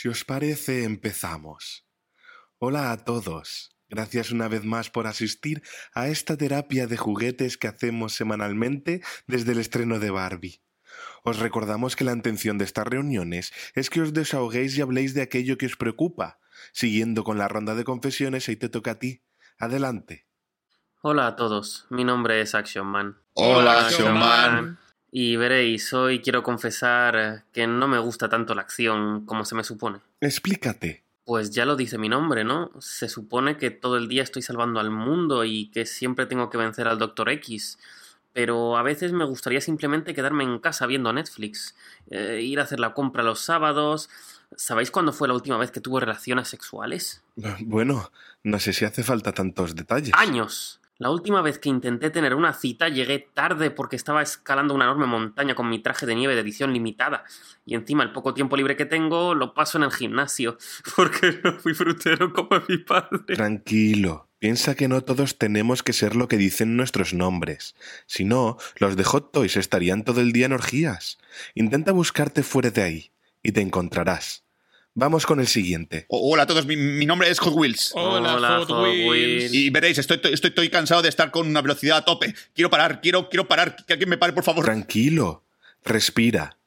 [0.00, 1.86] Si os parece, empezamos.
[2.56, 3.76] Hola a todos.
[3.86, 9.52] Gracias una vez más por asistir a esta terapia de juguetes que hacemos semanalmente desde
[9.52, 10.62] el estreno de Barbie.
[11.22, 15.20] Os recordamos que la intención de estas reuniones es que os desahoguéis y habléis de
[15.20, 16.38] aquello que os preocupa.
[16.72, 19.22] Siguiendo con la ronda de confesiones, ahí te toca a ti.
[19.58, 20.26] Adelante.
[21.02, 23.18] Hola a todos, mi nombre es Action Man.
[23.34, 24.78] Hola, Action Man.
[25.12, 29.64] Y veréis, hoy quiero confesar que no me gusta tanto la acción como se me
[29.64, 29.98] supone.
[30.20, 31.02] Explícate.
[31.24, 32.70] Pues ya lo dice mi nombre, ¿no?
[32.80, 36.58] Se supone que todo el día estoy salvando al mundo y que siempre tengo que
[36.58, 37.78] vencer al Doctor X.
[38.32, 41.74] Pero a veces me gustaría simplemente quedarme en casa viendo Netflix,
[42.10, 44.08] eh, ir a hacer la compra los sábados.
[44.56, 47.22] ¿Sabéis cuándo fue la última vez que tuve relaciones sexuales?
[47.60, 48.10] Bueno,
[48.44, 50.12] no sé si hace falta tantos detalles.
[50.14, 50.79] ¡Años!
[51.00, 55.06] La última vez que intenté tener una cita llegué tarde porque estaba escalando una enorme
[55.06, 57.24] montaña con mi traje de nieve de edición limitada.
[57.64, 60.58] Y encima el poco tiempo libre que tengo lo paso en el gimnasio,
[60.96, 63.34] porque no fui frutero como mi padre.
[63.34, 64.28] Tranquilo.
[64.38, 67.74] Piensa que no todos tenemos que ser lo que dicen nuestros nombres.
[68.04, 71.16] Si no, los de Hot Toys estarían todo el día en orgías.
[71.54, 74.44] Intenta buscarte fuera de ahí, y te encontrarás.
[74.94, 76.06] Vamos con el siguiente.
[76.08, 77.92] Hola a todos, mi, mi nombre es Hot Wheels.
[77.94, 79.08] Hola, Hola, Hot, Hot Wheels.
[79.10, 79.54] Wheels.
[79.54, 82.34] Y veréis, estoy, estoy, estoy- estoy cansado de estar con una velocidad a tope.
[82.54, 83.76] Quiero parar, quiero, quiero parar.
[83.86, 84.64] Que alguien me pare, por favor.
[84.64, 85.44] Tranquilo.
[85.84, 86.58] Respira.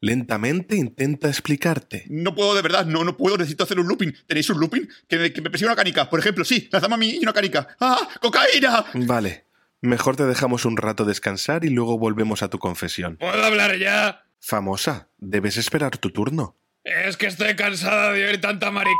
[0.00, 2.06] Lentamente intenta explicarte.
[2.08, 4.14] No puedo, de verdad, no, no puedo, necesito hacer un looping.
[4.26, 4.88] ¿Tenéis un looping?
[5.06, 7.34] Que me, que me persiga una canica, por ejemplo, sí, lanzame a mí y una
[7.34, 7.76] canica.
[7.78, 8.08] ¡Ah!
[8.22, 8.86] ¡Cocaína!
[8.94, 9.44] Vale.
[9.82, 13.18] Mejor te dejamos un rato descansar y luego volvemos a tu confesión.
[13.18, 14.24] ¿Puedo hablar ya?
[14.38, 16.56] Famosa, debes esperar tu turno.
[16.90, 18.90] Es que estoy cansada de oír tanta mari...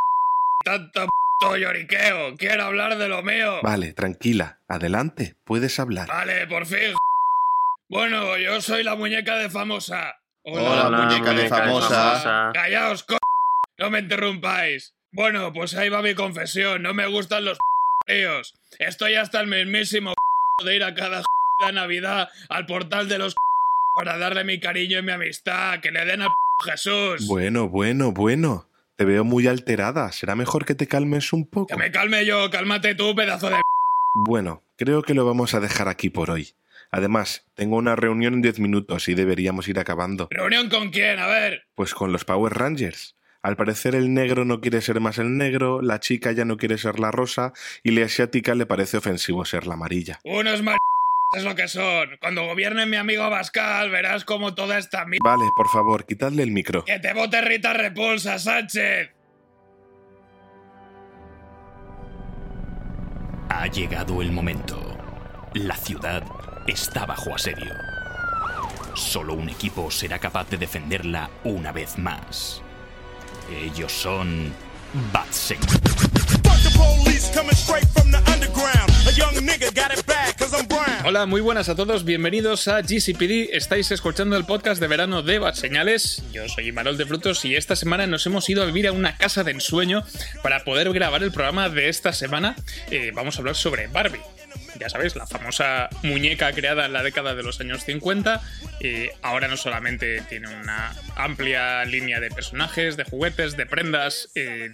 [0.65, 2.37] tanto p***o lloriqueo.
[2.37, 3.59] Quiero hablar de lo mío.
[3.65, 4.61] Vale, tranquila.
[4.69, 6.07] Adelante, puedes hablar.
[6.07, 6.95] Vale, por fin.
[7.89, 10.15] Bueno, yo soy la muñeca de famosa.
[10.45, 12.53] Hola, muñeca de famosa.
[12.55, 13.19] Callaos, co...
[13.79, 14.95] No me interrumpáis.
[15.11, 16.83] Bueno, pues ahí va mi confesión.
[16.83, 17.59] No me gustan los
[18.07, 18.55] tíos.
[18.79, 20.15] Estoy hasta el mismísimo
[20.65, 21.23] de ir a cada
[21.73, 23.35] Navidad al portal de los
[23.97, 25.81] para darle mi cariño y mi amistad.
[25.81, 27.27] Que le den a Jesús.
[27.27, 28.69] Bueno, bueno, bueno.
[28.97, 30.13] Te veo muy alterada.
[30.13, 31.69] Será mejor que te calmes un poco.
[31.69, 33.61] Que me calme yo, cálmate tú, pedazo de...
[34.15, 36.51] Bueno, creo que lo vamos a dejar aquí por hoy.
[36.91, 40.29] Además, tengo una reunión en 10 minutos y deberíamos ir acabando.
[40.31, 41.19] ¿Reunión con quién?
[41.19, 41.63] A ver.
[41.77, 43.17] Pues con los Power Rangers.
[43.43, 46.77] Al parecer el negro no quiere ser más el negro, la chica ya no quiere
[46.77, 50.21] ser la rosa y la asiática le parece ofensivo ser la amarilla.
[50.25, 50.77] Unos mar...
[51.33, 52.17] es lo que son.
[52.21, 55.31] Cuando gobierne mi amigo Abascal, verás como toda esta mierda...
[55.31, 56.85] Vale, por favor, quitadle el micro.
[56.85, 59.11] ¡Que te vote Rita Repulsa, Sánchez!
[63.49, 64.97] Ha llegado el momento.
[65.55, 66.23] La ciudad
[66.67, 67.75] está bajo asedio.
[68.95, 72.63] Solo un equipo será capaz de defenderla una vez más.
[73.51, 74.53] Ellos son
[75.13, 75.59] Batsen.
[80.69, 81.05] Bad.
[81.05, 83.53] Hola, muy buenas a todos, bienvenidos a GCPD.
[83.53, 86.23] Estáis escuchando el podcast de verano de Bat Señales.
[86.33, 89.17] Yo soy Imanol de Frutos y esta semana nos hemos ido a vivir a una
[89.17, 90.03] casa de ensueño
[90.43, 92.57] para poder grabar el programa de esta semana.
[92.91, 94.21] Eh, vamos a hablar sobre Barbie.
[94.79, 98.41] Ya sabéis, la famosa muñeca creada en la década de los años 50.
[98.81, 104.73] eh, ahora no solamente tiene una amplia línea de personajes, de juguetes, de prendas eh,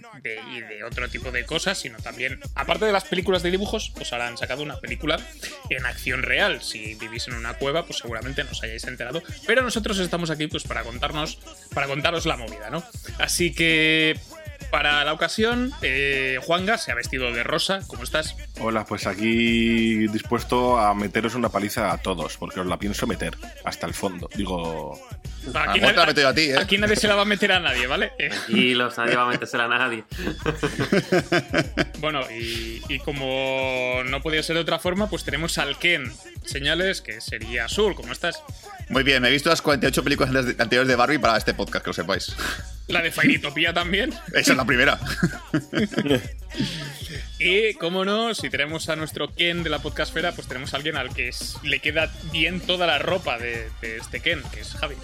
[0.53, 4.13] y de otro tipo de cosas, sino también, aparte de las películas de dibujos, pues
[4.13, 5.19] ahora han sacado una película
[5.69, 6.61] en acción real.
[6.61, 9.21] Si vivís en una cueva, pues seguramente no os hayáis enterado.
[9.45, 11.37] Pero nosotros estamos aquí pues para contarnos,
[11.73, 12.83] para contaros la movida, ¿no?
[13.19, 14.17] Así que
[14.69, 17.81] para la ocasión, eh, Juanga se ha vestido de rosa.
[17.87, 18.35] ¿Cómo estás?
[18.59, 23.37] Hola, pues aquí dispuesto a meteros una paliza a todos, porque os la pienso meter
[23.63, 24.29] hasta el fondo.
[24.35, 24.99] Digo,
[25.53, 26.57] Aquí, te la a ti, ¿eh?
[26.57, 28.11] aquí nadie se la va a meter a nadie, ¿vale?
[28.19, 30.03] Eh, Y los nadie va a metérsela a nadie.
[31.99, 36.11] bueno, y, y como no podía ser de otra forma, pues tenemos al Ken.
[36.45, 37.95] Señales que sería azul.
[37.95, 38.41] ¿Cómo estás?
[38.89, 41.89] Muy bien, me he visto las 48 películas anteriores de Barbie para este podcast, que
[41.89, 42.35] lo sepáis.
[42.87, 44.13] La de Fairytopia también.
[44.33, 44.99] Esa es la primera.
[47.39, 50.95] Y, como no, si tenemos a nuestro Ken de la podcastfera, pues tenemos a alguien
[50.97, 54.73] al que es- le queda bien toda la ropa de, de este Ken, que es
[54.73, 54.95] Javi.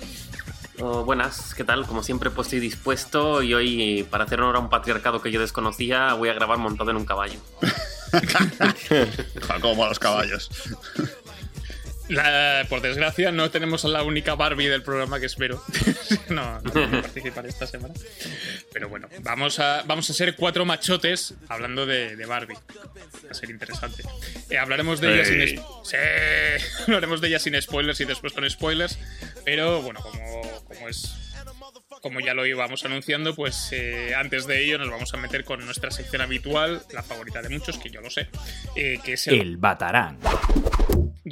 [0.80, 1.86] Oh, buenas, ¿qué tal?
[1.86, 5.40] Como siempre, pues estoy dispuesto y hoy, para hacer honor a un patriarcado que yo
[5.40, 7.40] desconocía, voy a grabar montado en un caballo.
[9.62, 10.50] Como los caballos.
[12.10, 15.64] La- por desgracia, no tenemos a la única Barbie del programa que espero.
[16.30, 17.94] no, no puede participar esta semana.
[18.72, 22.56] Pero bueno, vamos a, vamos a ser cuatro machotes hablando de, de Barbie.
[22.56, 24.04] Va a ser interesante.
[24.50, 25.48] Eh, hablaremos de ella sin
[25.84, 25.96] sí,
[26.88, 29.00] hablaremos de ella sin spoilers y después con spoilers.
[29.46, 31.16] Pero bueno, como, como es
[32.02, 35.64] como ya lo íbamos anunciando, pues eh, antes de ello nos vamos a meter con
[35.64, 38.28] nuestra sección habitual, la favorita de muchos, que yo lo sé,
[38.76, 40.18] eh, que es el, El Batarán.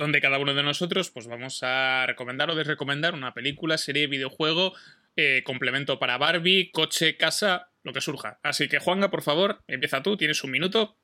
[0.01, 4.73] Donde cada uno de nosotros pues vamos a recomendar o desrecomendar una película, serie, videojuego,
[5.15, 8.39] eh, complemento para Barbie, coche, casa, lo que surja.
[8.41, 10.97] Así que Juanga, por favor, empieza tú, tienes un minuto.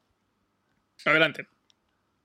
[1.05, 1.47] Adelante.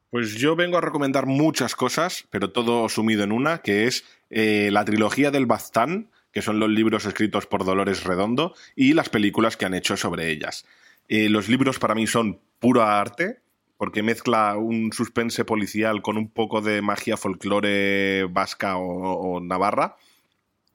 [0.08, 4.70] Pues yo vengo a recomendar muchas cosas, pero todo sumido en una, que es eh,
[4.72, 9.58] la trilogía del Baztán, que son los libros escritos por Dolores Redondo, y las películas
[9.58, 10.66] que han hecho sobre ellas.
[11.08, 13.40] Eh, los libros para mí son pura arte,
[13.82, 19.96] porque mezcla un suspense policial con un poco de magia folclore vasca o, navarra,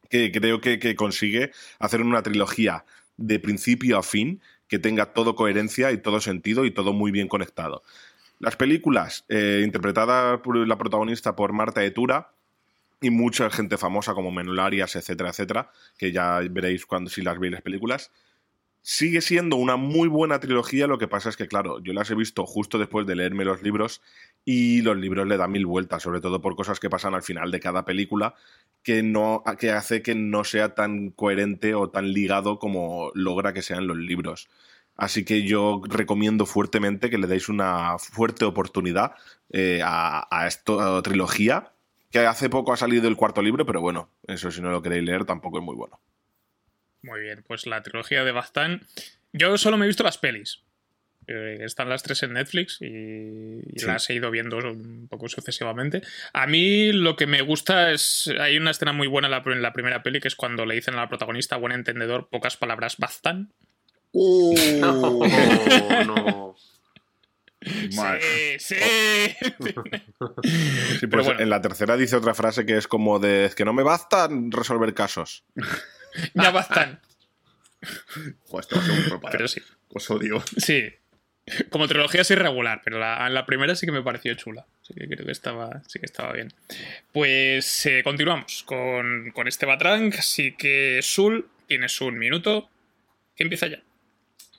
[0.10, 2.84] que creo que, consigue hacer una trilogía
[3.16, 7.30] de principio a fin que tenga todo coherencia y todo sentido y todo muy bien
[7.30, 7.82] conectado.
[8.40, 12.32] Las películas, eh, interpretadas por la protagonista por Marta Etura
[13.00, 17.54] y mucha gente famosa como Menularias, etcétera, etcétera, que ya veréis cuando si las veis
[17.54, 18.12] las películas,
[18.82, 22.16] sigue siendo una muy buena trilogía, lo que pasa es que, claro, yo las he
[22.16, 24.02] visto justo después de leerme los libros
[24.46, 27.52] y los libros le dan mil vueltas, sobre todo por cosas que pasan al final
[27.52, 28.36] de cada película,
[28.84, 33.62] que, no, que hace que no sea tan coherente o tan ligado como logra que
[33.62, 34.48] sean los libros.
[34.96, 39.12] Así que yo recomiendo fuertemente que le deis una fuerte oportunidad
[39.52, 41.74] eh, a, a esta trilogía,
[42.10, 45.04] que hace poco ha salido el cuarto libro, pero bueno, eso si no lo queréis
[45.04, 46.00] leer tampoco es muy bueno.
[47.04, 48.86] Muy bien, pues la trilogía de Baztán.
[49.34, 50.62] Yo solo me he visto las pelis.
[51.30, 53.86] Eh, están las tres en Netflix y, y Sí.
[53.86, 56.02] las he ido viendo un poco sucesivamente.
[56.32, 58.32] A mí lo que me gusta es.
[58.40, 60.76] Hay una escena muy buena en la, en la primera peli que es cuando le
[60.76, 63.52] dicen a la protagonista, buen entendedor, pocas palabras, Baztán.
[64.14, 64.56] Uh,
[66.06, 66.56] No.
[67.60, 68.76] Sí, sí.
[68.76, 69.74] Sí,
[71.02, 71.40] Pero pues bueno.
[71.42, 74.30] en la tercera dice otra frase que es como de "Es que no me basta
[74.50, 75.44] resolver casos.
[76.34, 77.00] ya Baztán.
[78.48, 79.32] Joder, esto va a ser un propaganda.
[79.32, 79.62] Pero sí.
[79.90, 80.44] Os odio.
[80.58, 80.94] Sí.
[81.70, 84.66] Como trilogía es irregular, pero la, la primera sí que me pareció chula.
[84.82, 86.54] Así que creo que estaba, sí que estaba bien.
[87.14, 90.14] Pues eh, continuamos con, con este Batrang.
[90.18, 92.70] Así que, Sul, tienes un minuto.
[93.36, 93.82] Que empieza ya.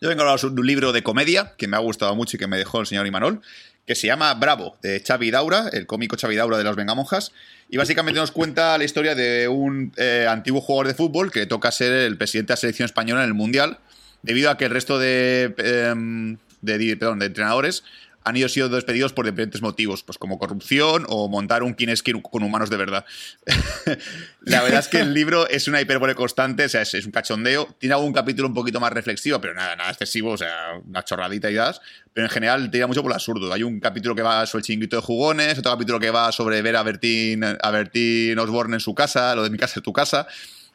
[0.00, 2.40] Yo vengo a hablaros de un libro de comedia que me ha gustado mucho y
[2.40, 3.42] que me dejó el señor Imanol,
[3.88, 7.32] que se llama Bravo, de Xavi Daura, el cómico Xavi Daura de los Vengamonjas.
[7.70, 11.72] Y básicamente nos cuenta la historia de un eh, antiguo jugador de fútbol que toca
[11.72, 13.78] ser el presidente de la selección española en el Mundial,
[14.22, 17.82] debido a que el resto de, em, de, perdón, de entrenadores
[18.28, 22.42] han ido siendo despedidos por diferentes motivos, pues como corrupción o montar un Kineski con
[22.42, 23.04] humanos de verdad.
[24.42, 27.12] la verdad es que el libro es una hipérbole constante, o sea, es, es un
[27.12, 27.74] cachondeo.
[27.78, 31.50] Tiene algún capítulo un poquito más reflexivo, pero nada, nada excesivo, o sea, una chorradita
[31.50, 31.80] y das.
[32.12, 33.52] Pero en general tira mucho por lo absurdo.
[33.52, 36.60] Hay un capítulo que va sobre el chinguito de jugones, otro capítulo que va sobre
[36.62, 39.92] ver a Bertín, a Bertín Osborne en su casa, lo de mi casa es tu
[39.92, 40.26] casa.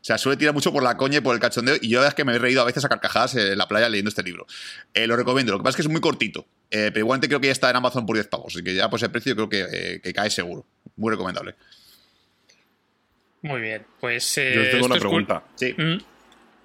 [0.03, 1.77] O sea, suele tirar mucho por la coña y por el cachondeo.
[1.81, 3.69] Y yo la verdad es que me he reído a veces a carcajadas en la
[3.69, 4.45] playa leyendo este libro.
[4.93, 5.53] Eh, lo recomiendo.
[5.53, 6.45] Lo que pasa es que es muy cortito.
[6.69, 8.53] eh, pero igualmente creo que ya está en Amazon por 10 pavos.
[8.53, 10.65] Así que ya por ese precio creo que, eh, que cae seguro.
[10.97, 11.55] Muy recomendable.
[13.41, 13.85] Muy bien.
[13.99, 14.37] Pues.
[14.37, 15.43] eh, Yo tengo una pregunta.
[15.55, 15.73] Sí.
[15.77, 15.97] Mm,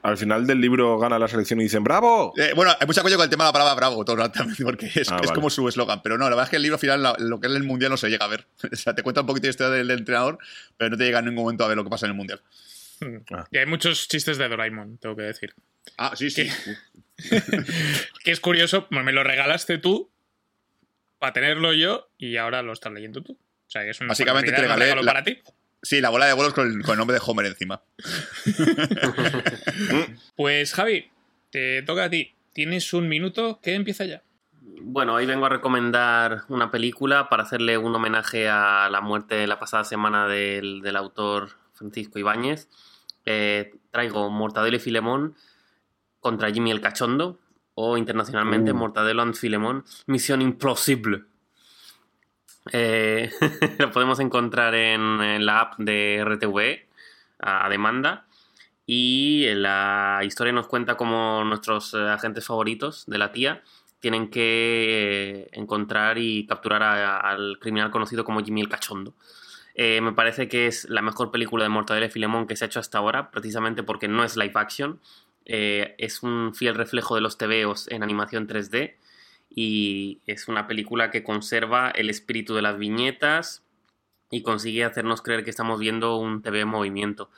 [0.02, 2.32] Al final del libro gana la selección y dicen ¡Bravo!
[2.37, 4.38] Eh, bueno, hay mucha coña con el tema de la palabra bravo, todo el rato
[4.38, 5.32] también, porque es, Ah, es vale.
[5.35, 6.00] como su eslogan.
[6.02, 7.90] Pero no, la verdad es que el libro final, la- lo que es el mundial,
[7.90, 8.46] no se llega a ver.
[8.73, 10.38] O sea, te cuenta un poquito de historia del, del entrenador,
[10.76, 12.40] pero no te llega en ningún momento a ver lo que pasa en el mundial.
[13.31, 13.47] Ah.
[13.50, 15.55] Y hay muchos chistes de Doraemon, tengo que decir.
[15.97, 16.49] Ah, sí, sí.
[18.25, 20.11] Que es curioso, me lo regalaste tú
[21.19, 23.33] para tenerlo yo y ahora lo estás leyendo tú.
[23.33, 25.38] O sea, que es una Básicamente te regalé la- para ti.
[25.83, 27.81] Sí, la bola de bolos con el, con el nombre de Homer encima.
[30.37, 31.11] Pues Javi,
[31.50, 32.35] te toca a ti.
[32.52, 34.23] Tienes un minuto que empieza ya.
[34.81, 39.47] Bueno, hoy vengo a recomendar una película para hacerle un homenaje a la muerte de
[39.47, 42.69] la pasada semana del, del autor Francisco Ibáñez.
[43.30, 45.35] Eh, traigo Mortadelo y Filemón
[46.20, 47.38] contra Jimmy el Cachondo,
[47.75, 48.75] o internacionalmente Uh.
[48.75, 51.25] Mortadelo and Filemón, Misión Imposible.
[52.73, 53.30] Eh,
[53.78, 56.87] lo podemos encontrar en, en la app de RTV
[57.40, 58.25] a, a demanda.
[58.87, 63.62] Y la historia nos cuenta cómo nuestros eh, agentes favoritos de la tía
[64.00, 69.12] tienen que eh, encontrar y capturar a- al criminal conocido como Jimmy el Cachondo.
[69.80, 72.66] Eh, me parece que es la mejor película de Mortadelo y Filemón que se ha
[72.66, 75.00] hecho hasta ahora, precisamente porque no es live action.
[75.44, 78.97] Eh, es un fiel reflejo de los tebeos en animación 3D
[79.49, 83.62] y es una película que conserva el espíritu de las viñetas
[84.32, 87.30] y consigue hacernos creer que estamos viendo un TV en movimiento.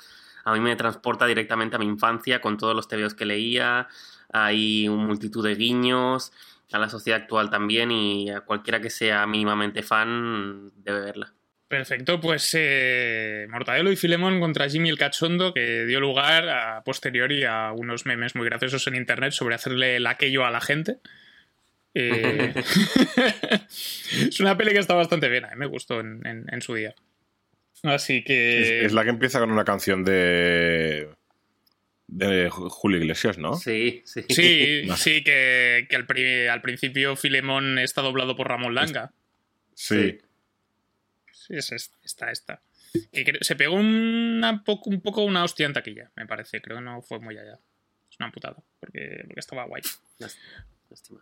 [0.45, 3.89] A mí me transporta directamente a mi infancia con todos los tebeos que leía,
[4.33, 6.33] hay multitud de guiños,
[6.73, 11.35] a la sociedad actual también y a cualquiera que sea mínimamente fan debe verla.
[11.71, 17.45] Perfecto, pues eh, Mortadelo y Filemón contra Jimmy el Cachondo, que dio lugar a posteriori
[17.45, 20.97] a unos memes muy graciosos en internet sobre hacerle el aquello a la gente.
[21.95, 22.53] Eh,
[24.29, 26.75] es una peli que está bastante bien, a mí me gustó en, en- en su
[26.75, 26.93] día.
[27.85, 28.63] Así que.
[28.81, 31.09] Es, es la que empieza con una canción de.
[32.09, 33.55] de Ju- Julio Iglesias, ¿no?
[33.55, 34.25] Sí, sí.
[34.29, 34.97] Sí, No.
[34.97, 39.13] sí, que, que al, pri- al principio Filemón está doblado por Ramón Langa.
[39.75, 39.95] Sí.
[40.11, 40.19] Sí,
[41.51, 42.31] es esta, esta.
[42.31, 42.63] esta.
[43.13, 46.61] Que se pegó una un poco una hostia en taquilla, me parece.
[46.61, 47.59] Creo que no fue muy allá.
[48.11, 49.83] Es una putada, porque, porque estaba guay.
[50.19, 51.21] Lástima.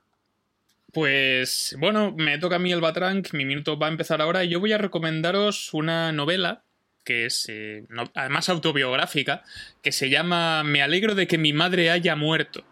[0.93, 4.49] Pues bueno, me toca a mí el Batrank, mi minuto va a empezar ahora y
[4.49, 6.63] yo voy a recomendaros una novela
[7.05, 9.43] que es eh, no- además autobiográfica,
[9.83, 12.65] que se llama Me alegro de que mi madre haya muerto.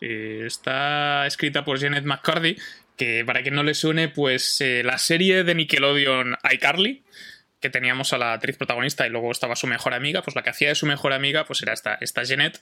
[0.00, 2.56] Eh, está escrita por Janet McCarthy,
[3.26, 7.02] para quien no le suene, pues eh, la serie de Nickelodeon iCarly,
[7.60, 10.50] que teníamos a la actriz protagonista y luego estaba su mejor amiga, pues la que
[10.50, 12.58] hacía de su mejor amiga pues era esta, esta Jeanette,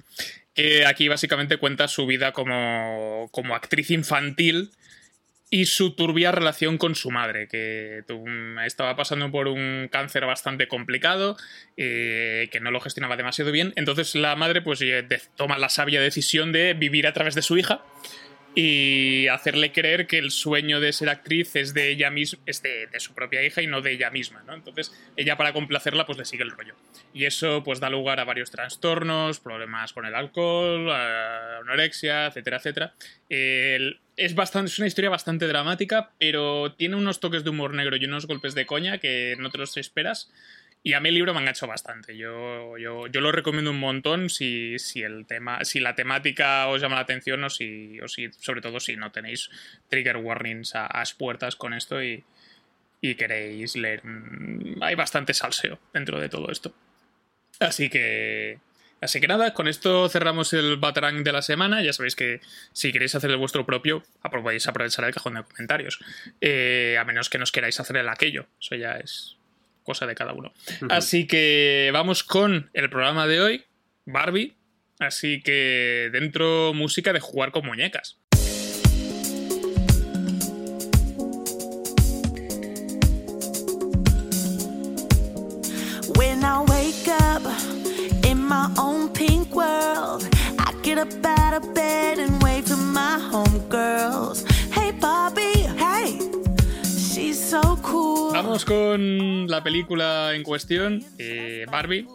[0.54, 4.70] que aquí básicamente cuenta su vida como, como actriz infantil
[5.48, 8.04] y su turbia relación con su madre, que
[8.64, 11.36] estaba pasando por un cáncer bastante complicado,
[11.76, 13.72] eh, que no lo gestionaba demasiado bien.
[13.74, 15.04] Entonces la madre pues eh,
[15.36, 17.82] toma la sabia decisión de vivir a través de su hija
[18.54, 22.88] y hacerle creer que el sueño de ser actriz es de ella misma, es de,
[22.88, 24.54] de su propia hija y no de ella misma, ¿no?
[24.54, 26.74] Entonces ella para complacerla pues le sigue el rollo.
[27.12, 32.94] Y eso pues da lugar a varios trastornos, problemas con el alcohol, anorexia, etcétera, etcétera.
[33.28, 38.04] Es, bastante, es una historia bastante dramática, pero tiene unos toques de humor negro y
[38.04, 40.30] unos golpes de coña que no te los esperas.
[40.82, 42.16] Y a mí el libro me ha enganchado bastante.
[42.16, 46.80] Yo, yo, yo lo recomiendo un montón si, si, el tema, si la temática os
[46.80, 49.50] llama la atención o si, o si sobre todo si no tenéis
[49.88, 52.24] trigger warnings a, puertas con esto y,
[53.02, 54.00] y queréis leer.
[54.04, 56.74] Mm, Hay bastante salseo dentro de todo esto.
[57.58, 58.58] Así que.
[59.02, 61.82] Así que nada, con esto cerramos el Batarang de la semana.
[61.82, 62.40] Ya sabéis que
[62.72, 65.98] si queréis hacer el vuestro propio, podéis aprovechar el cajón de comentarios.
[66.42, 68.46] Eh, a menos que nos queráis hacer el aquello.
[68.60, 69.39] Eso ya es
[69.82, 70.52] cosa de cada uno.
[70.88, 73.64] Así que vamos con el programa de hoy,
[74.06, 74.54] Barbie.
[74.98, 78.18] Así que dentro música de jugar con muñecas.
[86.16, 87.42] When I wake up
[88.26, 93.18] in my own pink world, I get up out of bed and wave to my
[93.32, 94.49] homegirls.
[98.32, 102.06] Vamos con la película en cuestión, eh, Barbie,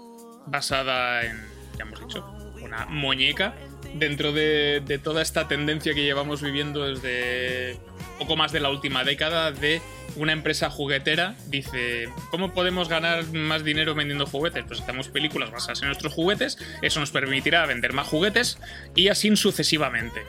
[0.45, 1.43] basada en,
[1.77, 2.25] ya hemos dicho,
[2.61, 3.53] una muñeca.
[3.95, 7.77] Dentro de, toda esta tendencia que llevamos viviendo desde
[8.17, 9.81] poco más de la última década de
[10.15, 14.63] una empresa juguetera dice, ¿cómo podemos ganar más dinero vendiendo juguetes?
[14.65, 18.57] Pues hacemos películas basadas en nuestros juguetes, eso nos permitirá vender más juguetes
[18.95, 20.21] y así sucesivamente.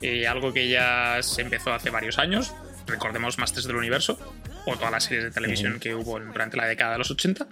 [0.00, 2.52] Eh, algo que ya se empezó hace varios años,
[2.88, 4.18] recordemos Masters del Universo,
[4.72, 7.46] o todas las series de televisión que hubo durante la década de los 80.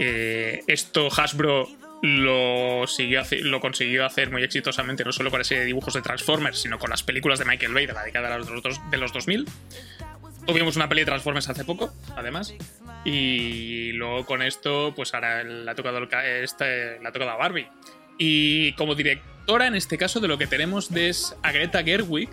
[0.00, 1.68] Eh, esto Hasbro
[2.02, 6.02] lo, siguió lo consiguió hacer muy exitosamente, no solo con la serie de dibujos de
[6.02, 8.96] Transformers, sino con las películas de Michael Bay de la década de los, dos- de
[8.98, 9.46] los 2000.
[10.46, 12.54] Tuvimos una peli de Transformers hace poco, además.
[13.04, 17.66] Y luego con esto, pues ahora le ha tocado, este, le ha tocado a Barbie.
[18.18, 22.30] Y como directora, en este caso, de lo que tenemos es a Greta Gerwig,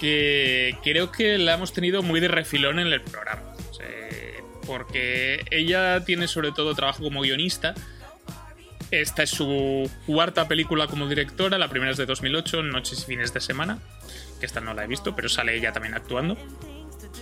[0.00, 3.42] que creo que la hemos tenido muy de refilón en el programa.
[4.66, 7.74] Porque ella tiene sobre todo trabajo como guionista.
[8.90, 13.34] Esta es su cuarta película como directora, la primera es de 2008, Noches y fines
[13.34, 13.78] de semana,
[14.38, 16.36] que esta no la he visto, pero sale ella también actuando.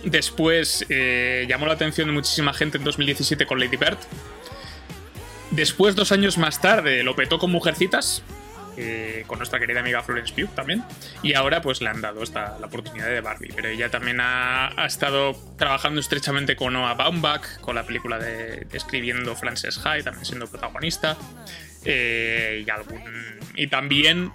[0.03, 3.97] Después eh, llamó la atención de muchísima gente en 2017 con Lady Bird.
[5.51, 8.23] Después, dos años más tarde, lo petó con Mujercitas,
[8.77, 10.83] eh, con nuestra querida amiga Florence Pugh también.
[11.23, 13.51] Y ahora pues le han dado esta, la oportunidad de Barbie.
[13.55, 19.35] Pero ella también ha, estado trabajando estrechamente con Noah Baumbach, con la película de, Escribiendo
[19.35, 21.17] Frances High, también siendo protagonista.
[21.85, 22.65] Eh,
[23.55, 24.31] y, también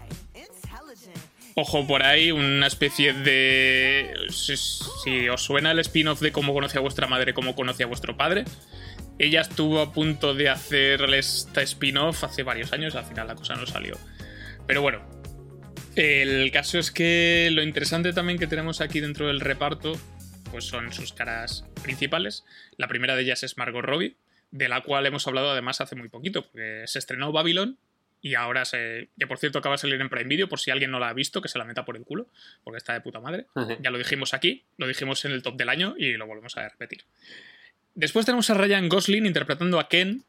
[1.54, 4.14] ojo por ahí, una especie de...
[4.30, 8.16] Si, os suena el spin-off de cómo conocí a vuestra madre, cómo conocí a vuestro
[8.16, 8.44] padre,
[9.18, 13.54] ella estuvo a punto de hacerle este spin-off hace varios años, al final la cosa
[13.54, 13.98] no salió.
[14.70, 15.04] Pero bueno,
[15.96, 19.98] el caso es que lo interesante también que tenemos aquí dentro del reparto,
[20.52, 22.44] pues son sus caras principales.
[22.76, 24.14] La primera de ellas es Margot Robbie,
[24.52, 27.78] de la cual hemos hablado además hace muy poquito, porque se estrenó Babylon
[28.22, 29.08] y ahora se.
[29.18, 31.14] Que por cierto acaba de salir en Prime Video, por si alguien no la ha
[31.14, 32.28] visto, que se la meta por el culo,
[32.62, 33.46] porque está de puta madre.
[33.80, 36.68] Ya lo dijimos aquí, lo dijimos en el top del año y lo volvemos a
[36.68, 37.02] repetir.
[37.96, 40.22] Después tenemos a Ryan Gosling interpretando a Ken,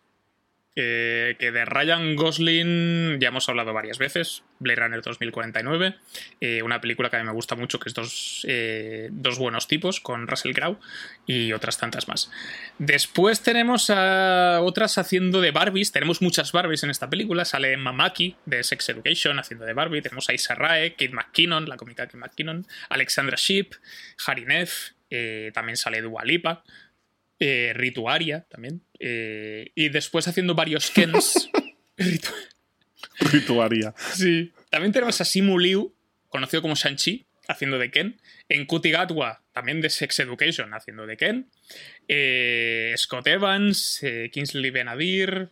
[0.73, 5.95] eh, que de Ryan Gosling ya hemos hablado varias veces, Blade Runner 2049,
[6.39, 9.67] eh, una película que a mí me gusta mucho, que es dos, eh, dos buenos
[9.67, 10.79] tipos, con Russell Crowe
[11.25, 12.31] y otras tantas más.
[12.79, 18.37] Después tenemos a otras haciendo de Barbies, tenemos muchas Barbies en esta película, sale Mamaki
[18.45, 22.17] de Sex Education haciendo de Barbie, tenemos a Issa Rae, Kate McKinnon, la cómica Kate
[22.17, 23.73] McKinnon, Alexandra Sheep,
[24.25, 24.91] Harry Neff,
[25.53, 26.63] también sale Dua Lipa,
[27.41, 28.81] eh, Rituaria también.
[28.99, 31.49] eh, y después haciendo varios Kens.
[31.97, 32.33] Ritu-
[33.31, 33.93] Rituaria.
[34.13, 34.51] sí.
[34.69, 35.93] También tenemos a Simu Liu,
[36.29, 38.21] conocido como Shang-Chi, haciendo de Ken.
[38.47, 41.47] En Kutigatwa, también de Sex Education, haciendo de Ken.
[42.07, 45.49] Eh, Scott Evans, Kingsley Benadir.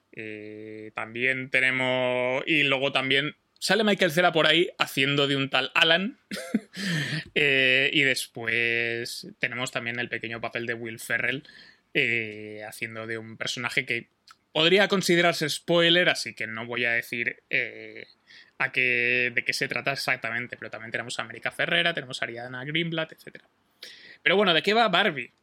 [0.96, 2.44] también tenemos.
[2.48, 3.36] Y luego también.
[3.62, 6.18] Sale Michael Cera por ahí haciendo de un tal Alan.
[7.36, 11.44] Eh, y después tenemos también el pequeño papel de Will Ferrell
[11.94, 14.10] eh, haciendo de un personaje que
[14.52, 18.08] podría considerarse spoiler, así que no voy a decir eh,
[18.58, 22.26] a qué, de qué se trata exactamente, pero también tenemos a América Ferrera, tenemos a
[22.26, 23.44] Ariana Greenblatt, etc.
[24.22, 25.34] Pero bueno, ¿de qué va Barbie?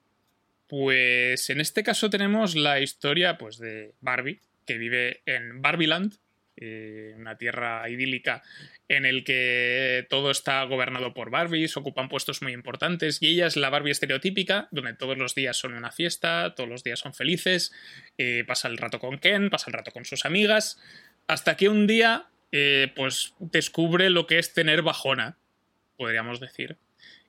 [0.66, 6.14] Pues en este caso tenemos la historia pues, de Barbie, que vive en Barbieland,
[6.58, 8.42] eh, una tierra idílica
[8.88, 13.56] en el que todo está gobernado por Barbies, ocupan puestos muy importantes y ella es
[13.56, 17.72] la Barbie estereotípica, donde todos los días son una fiesta, todos los días son felices,
[18.16, 20.80] eh, pasa el rato con Ken, pasa el rato con sus amigas,
[21.26, 25.36] hasta que un día eh, pues descubre lo que es tener bajona,
[25.96, 26.78] podríamos decir.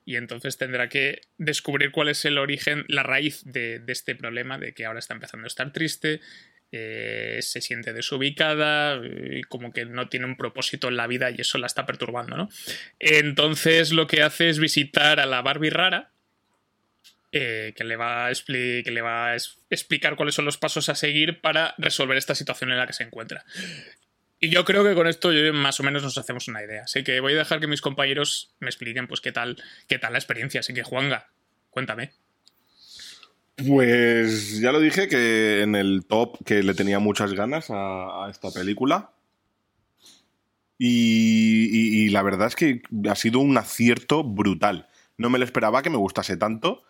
[0.06, 4.56] Y entonces tendrá que descubrir cuál es el origen, la raíz de, de este problema,
[4.56, 6.20] de que ahora está empezando a estar triste,
[6.70, 11.40] eh, se siente desubicada, eh, como que no tiene un propósito en la vida y
[11.40, 12.48] eso la está perturbando, ¿no?
[12.98, 16.10] Entonces lo que hace es visitar a la Barbie rara,
[17.32, 18.30] eh, que le va, a,
[19.70, 23.04] explicar cuáles son los pasos a seguir para resolver esta situación en la que se
[23.04, 23.44] encuentra.
[24.38, 26.82] Y yo creo que con esto más o menos nos hacemos una idea.
[26.84, 29.56] Así que voy a dejar que mis compañeros me expliquen pues qué tal,
[29.88, 30.60] qué tal la experiencia.
[30.60, 31.28] Así que Juanga,
[31.70, 32.12] cuéntame.
[33.66, 38.50] Pues ya lo dije que en el top que le tenía muchas ganas a, esta
[38.52, 39.12] película.
[40.78, 44.88] Y, y- la verdad es que ha sido un acierto brutal.
[45.16, 46.82] No me lo esperaba que me gustase tanto.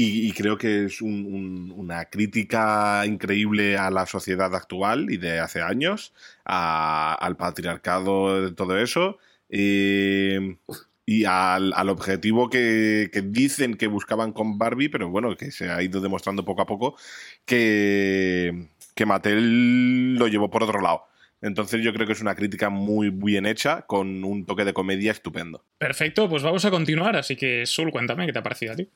[0.00, 5.40] Y, creo que es un- un- una crítica increíble a la sociedad actual y de
[5.40, 6.12] hace años,
[6.44, 9.18] al patriarcado, de todo eso.
[9.50, 10.58] eh,
[11.08, 15.70] y al, al objetivo que, que dicen que buscaban con Barbie, pero bueno, que se
[15.70, 16.98] ha ido demostrando poco a poco
[17.46, 21.06] que, que Mattel lo llevó por otro lado.
[21.40, 25.12] Entonces yo creo que es una crítica muy bien hecha, con un toque de comedia
[25.12, 25.64] estupendo.
[25.78, 27.16] Perfecto, pues vamos a continuar.
[27.16, 28.90] Así que, Sul, cuéntame qué te ha parecido a ti.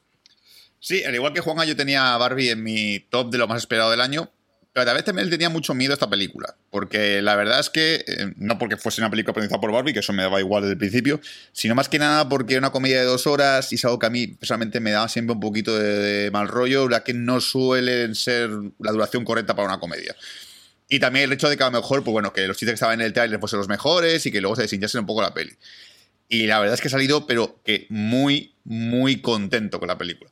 [0.80, 3.62] Sí, al igual que Juanga, yo tenía a Barbie en mi top de lo más
[3.62, 4.28] esperado del año.
[4.72, 6.56] Pero a vez también tenía mucho miedo a esta película.
[6.70, 9.98] Porque la verdad es que, eh, no porque fuese una película protagonizada por Barbie, que
[9.98, 11.20] eso me daba igual desde el principio,
[11.52, 14.06] sino más que nada porque era una comedia de dos horas y es algo que
[14.06, 17.40] a mí personalmente me daba siempre un poquito de, de mal rollo, la que no
[17.40, 20.16] suelen ser la duración correcta para una comedia.
[20.88, 22.74] Y también el hecho de que a lo mejor, pues bueno, que los chistes que
[22.74, 25.32] estaban en el trailer fuesen los mejores y que luego se deshinchasen un poco la
[25.32, 25.52] peli.
[26.28, 30.30] Y la verdad es que he salido, pero que muy, muy contento con la película.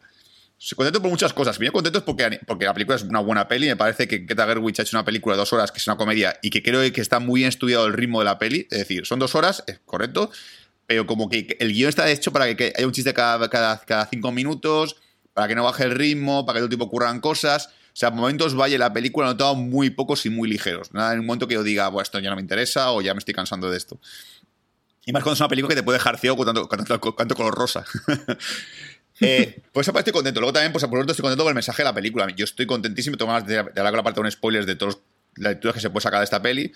[0.61, 1.57] Estoy contento por muchas cosas.
[1.57, 3.66] Primero contento es porque, porque la película es una buena peli.
[3.66, 5.96] Me parece que Greta Gerwig ha hecho una película de dos horas que es una
[5.96, 8.68] comedia y que creo que está muy bien estudiado el ritmo de la peli.
[8.70, 10.31] Es decir, son dos horas, es correcto,
[10.87, 14.05] pero como que el guion está hecho para que haya un chiste cada, cada, cada
[14.07, 14.96] cinco minutos,
[15.33, 17.68] para que no baje el ritmo, para que todo tipo ocurran cosas.
[17.68, 20.92] O sea, momentos vaya la película he notado muy pocos y muy ligeros.
[20.92, 23.14] Nada en un momento que yo diga, bueno, esto ya no me interesa o ya
[23.14, 23.99] me estoy cansando de esto.
[25.07, 27.01] Y más cuando es una película que te puede dejar ciego con tanto, con tanto-
[27.01, 27.85] con tanto color rosa.
[29.20, 30.40] Eh, pues esa parte estoy contento.
[30.40, 32.26] Luego también, pues por otro estoy contento con el mensaje de la película.
[32.35, 34.98] Yo estoy contentísimo, tengo ganas de, hablar con la parte de un spoilers de todas
[35.37, 36.72] las lecturas que se puede sacar de esta peli.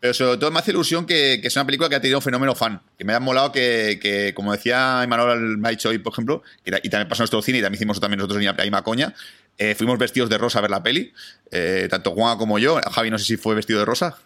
[0.00, 2.54] Pero sobre todo me hace ilusión que, sea una película que ha tenido un fenómeno
[2.54, 2.82] fan.
[2.98, 6.90] Que me ha molado que, como decía Emanuel me ha dicho por ejemplo, que y
[6.90, 9.14] también pasó nuestro cine y también hicimos también nosotros en la coña,
[9.56, 11.12] eh, fuimos vestidos de rosa a ver la peli.
[11.50, 12.80] eh, tanto Juan como yo.
[12.92, 14.18] Javi no sé si fue vestido de rosa.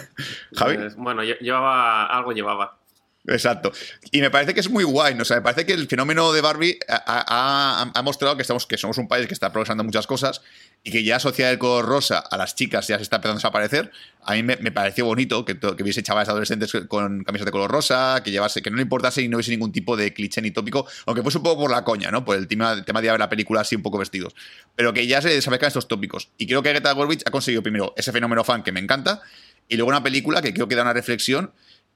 [0.54, 0.76] Javi.
[0.76, 2.06] Pues, bueno, lle- llevaba.
[2.06, 2.81] Algo llevaba.
[3.26, 3.70] Exacto.
[4.10, 5.22] Y me parece que es muy guay, ¿no?
[5.22, 8.98] O sea, me parece que el fenómeno de Barbie ha, mostrado que, estamos, que somos
[8.98, 10.42] un país que está progresando muchas cosas
[10.82, 13.38] y que ya asociar el color rosa a las chicas ya se está empezando a
[13.38, 13.92] desaparecer.
[14.24, 18.32] A mí me, pareció bonito que, hubiese chavales adolescentes con camisas de color rosa, que
[18.32, 21.22] llevase, que no le importase y no hubiese ningún tipo de cliché ni tópico, aunque
[21.22, 22.24] fuese un poco por la coña, ¿no?
[22.24, 24.34] Por el tema, el tema de la película así un poco vestidos.
[24.74, 26.30] Pero que ya se desaparezcan estos tópicos.
[26.38, 29.22] Y creo que Greta Gerwig ha conseguido primero ese fenómeno fan que me encanta
[29.68, 31.52] y luego una película que creo que da una reflexión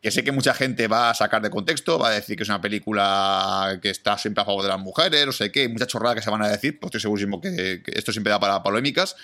[0.07, 2.49] que sé que mucha gente va a sacar de contexto, va a decir que es
[2.49, 6.15] una película que está siempre a favor de las mujeres, no sé qué, mucha chorrada
[6.15, 9.17] que se van a decir, pues estoy segurísimo que, que esto siempre da para polémicas.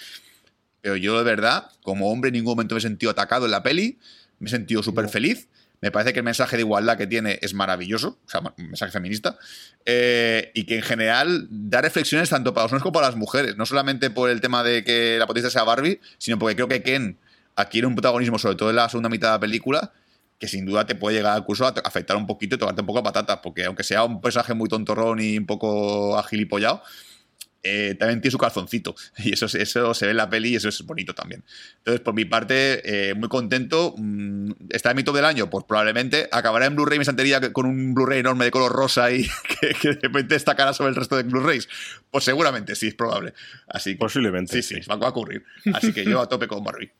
[0.80, 3.62] Pero yo, de verdad, como hombre, en ningún momento me he sentido atacado en la
[3.62, 4.00] peli,
[4.40, 5.46] me he sentido súper feliz.
[5.80, 8.90] Me parece que el mensaje de igualdad que tiene es maravilloso, o sea, un mensaje
[8.90, 9.38] feminista,
[9.86, 13.56] eh, y que en general da reflexiones tanto para los hombres como para las mujeres,
[13.56, 16.82] no solamente por el tema de que la potencia sea Barbie, sino porque creo que
[16.82, 17.18] Ken
[17.54, 19.92] adquiere un protagonismo, sobre todo en la segunda mitad de la película,
[20.42, 22.98] que sin duda te puede llegar incluso a afectar un poquito y tocarte un poco
[22.98, 26.82] a patatas, porque aunque sea un personaje muy tontorrón y un poco agilipollado,
[27.62, 28.96] eh, también tiene su calzoncito.
[29.18, 31.44] Y eso, eso se ve en la peli y eso es bonito también.
[31.78, 33.94] Entonces, por mi parte, eh, muy contento.
[33.96, 35.48] Mm, ¿Está en mi top del año?
[35.48, 36.28] Pues probablemente.
[36.32, 39.28] ¿Acabará en Blu-ray mi santería con un Blu-ray enorme de color rosa y
[39.60, 41.68] que, que de repente destacará sobre el resto de Blu-rays?
[42.10, 43.32] Pues seguramente sí, es probable.
[43.68, 44.60] Así que, Posiblemente.
[44.60, 45.44] Sí, sí, va a ocurrir.
[45.72, 46.90] Así que yo a tope con Barbie.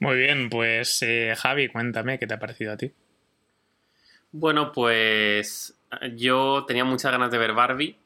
[0.00, 2.92] Muy bien, pues eh, Javi, cuéntame qué te ha parecido a ti.
[4.30, 5.74] Bueno, pues
[6.16, 7.96] yo tenía muchas ganas de ver Barbie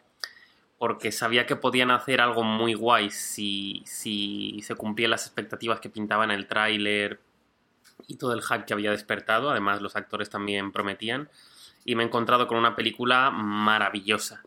[0.78, 5.90] porque sabía que podían hacer algo muy guay si, si se cumplían las expectativas que
[5.90, 7.20] pintaba en el tráiler
[8.08, 9.50] y todo el hack que había despertado.
[9.50, 11.28] Además, los actores también prometían.
[11.84, 14.42] Y me he encontrado con una película maravillosa.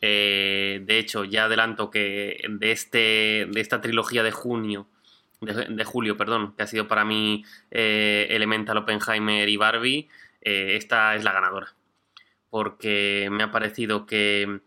[0.00, 4.86] Eh, de hecho, ya adelanto que de, este, de esta trilogía de junio,
[5.40, 10.08] de, julio, perdón, que ha sido para mí eh, Elemental, Oppenheimer y Barbie,
[10.40, 11.74] eh, esta es la ganadora.
[12.50, 14.60] Porque me ha parecido que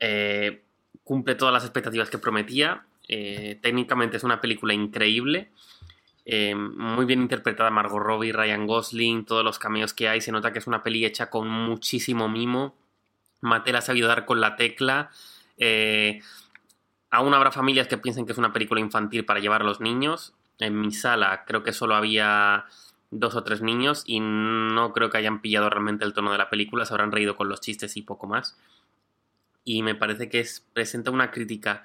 [0.00, 0.62] eh,
[1.04, 2.84] cumple todas las expectativas que prometía.
[3.08, 5.50] Eh, técnicamente es una película increíble.
[6.54, 10.20] Muy bien interpretada Margot Robbie, Ryan Gosling, todos los cameos que hay.
[10.20, 12.74] Se nota que es una peli hecha con muchísimo mimo.
[13.40, 15.10] Mattel ha sabido dar con la tecla.
[15.56, 16.20] Eh,
[17.10, 20.34] aún habrá familias que piensen que es una película infantil para llevar a los niños.
[20.58, 22.66] En mi sala creo que solo había
[23.10, 26.50] dos o tres niños y no creo que hayan pillado realmente el tono de la
[26.50, 26.84] película.
[26.84, 28.58] Se habrán reído con los chistes y poco más.
[29.64, 31.84] Y me parece que es, presenta una crítica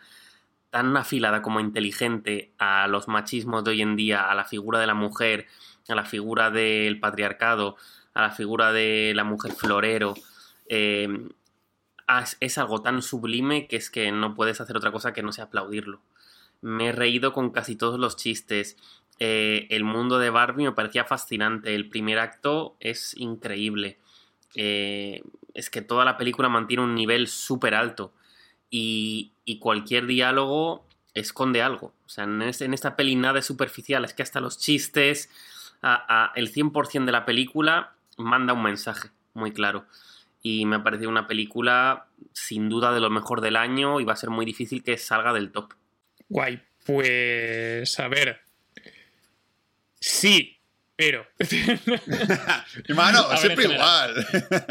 [0.70, 4.88] tan afilada como inteligente a los machismos de hoy en día, a la figura de
[4.88, 5.48] la mujer,
[5.88, 7.78] a la figura del patriarcado,
[8.14, 10.16] a la figura de la mujer florero.
[10.68, 11.08] eh,
[12.40, 15.46] es, algo tan sublime que es que no puedes hacer otra cosa que no sea
[15.46, 16.02] aplaudirlo.
[16.62, 18.78] Me he reído con casi todos los chistes.
[19.20, 21.76] Eh, el mundo de Barbie me parecía fascinante.
[21.76, 23.98] El primer acto es increíble.
[24.56, 28.14] Eh, es que toda la película mantiene un nivel súper alto.
[28.70, 31.94] Y, cualquier diálogo esconde algo.
[32.06, 34.04] O sea, en, esta peli nada es superficial.
[34.04, 35.30] Es que hasta los chistes,
[36.36, 39.86] el 100% de la película manda un mensaje muy claro.
[40.44, 44.14] Y me ha parecido una película sin duda de lo mejor del año y va
[44.14, 45.74] a ser muy difícil que salga del top.
[46.30, 48.42] Guay, pues a ver.
[50.00, 50.60] Sí,
[50.96, 51.26] pero.
[52.88, 54.28] Hermano, siempre igual.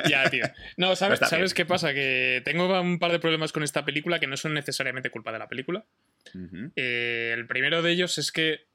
[0.09, 0.45] ya, tío.
[0.77, 1.93] No, ¿sabes, ¿sabes qué pasa?
[1.93, 5.39] Que tengo un par de problemas con esta película que no son necesariamente culpa de
[5.39, 5.85] la película.
[6.77, 8.67] Eh, el primero de ellos es que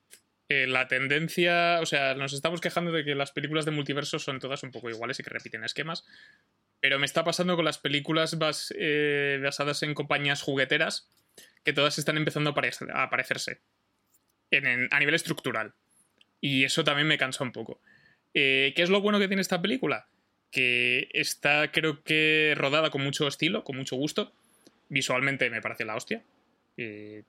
[0.50, 4.40] eh, la tendencia, o sea, nos estamos quejando de que las películas de multiverso son
[4.40, 6.06] todas un poco iguales y que repiten esquemas,
[6.80, 11.10] pero me está pasando con las películas bas- eh, basadas en compañías jugueteras
[11.64, 13.60] que todas están empezando a, aparecer- a aparecerse
[14.52, 15.74] en- a nivel estructural.
[16.40, 17.80] Y eso también me cansa un poco.
[18.34, 20.08] Eh, ¿Qué es lo bueno que tiene esta película?
[20.52, 24.34] Que está, creo que, rodada con mucho estilo, con mucho gusto.
[24.90, 26.22] Visualmente me parece la hostia.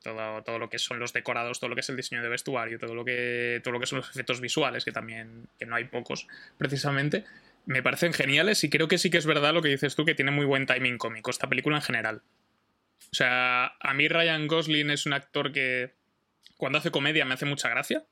[0.03, 2.79] Todo, todo lo que son los decorados, todo lo que es el diseño de vestuario,
[2.79, 5.85] todo lo que, todo lo que son los efectos visuales, que también que no hay
[5.85, 7.25] pocos, precisamente,
[7.69, 10.15] me parecen geniales y creo que sí que es verdad lo que dices tú, que
[10.15, 12.23] tiene muy buen timing cómico, esta película en general.
[13.13, 15.93] O sea, a mí Ryan Gosling es un actor que
[16.57, 18.05] cuando hace comedia me hace mucha gracia.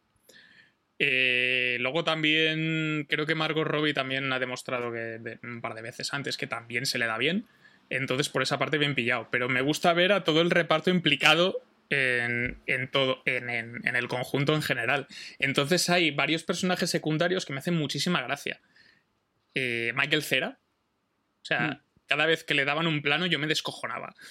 [0.99, 6.14] Eh, luego también creo que Margot Robbie también ha demostrado que un par de veces
[6.14, 7.47] antes que también se le da bien.
[7.90, 9.29] Entonces, por esa parte, bien pillado.
[9.31, 14.09] Pero me gusta ver a todo el reparto implicado en, en todo, en- en el
[14.09, 15.07] conjunto en general.
[15.38, 18.61] Entonces, hay varios personajes secundarios que me hacen muchísima gracia.
[19.59, 20.59] Eh, Michael Cera.
[21.42, 24.14] O sea, cada vez que le daban un plano, yo me descojonaba.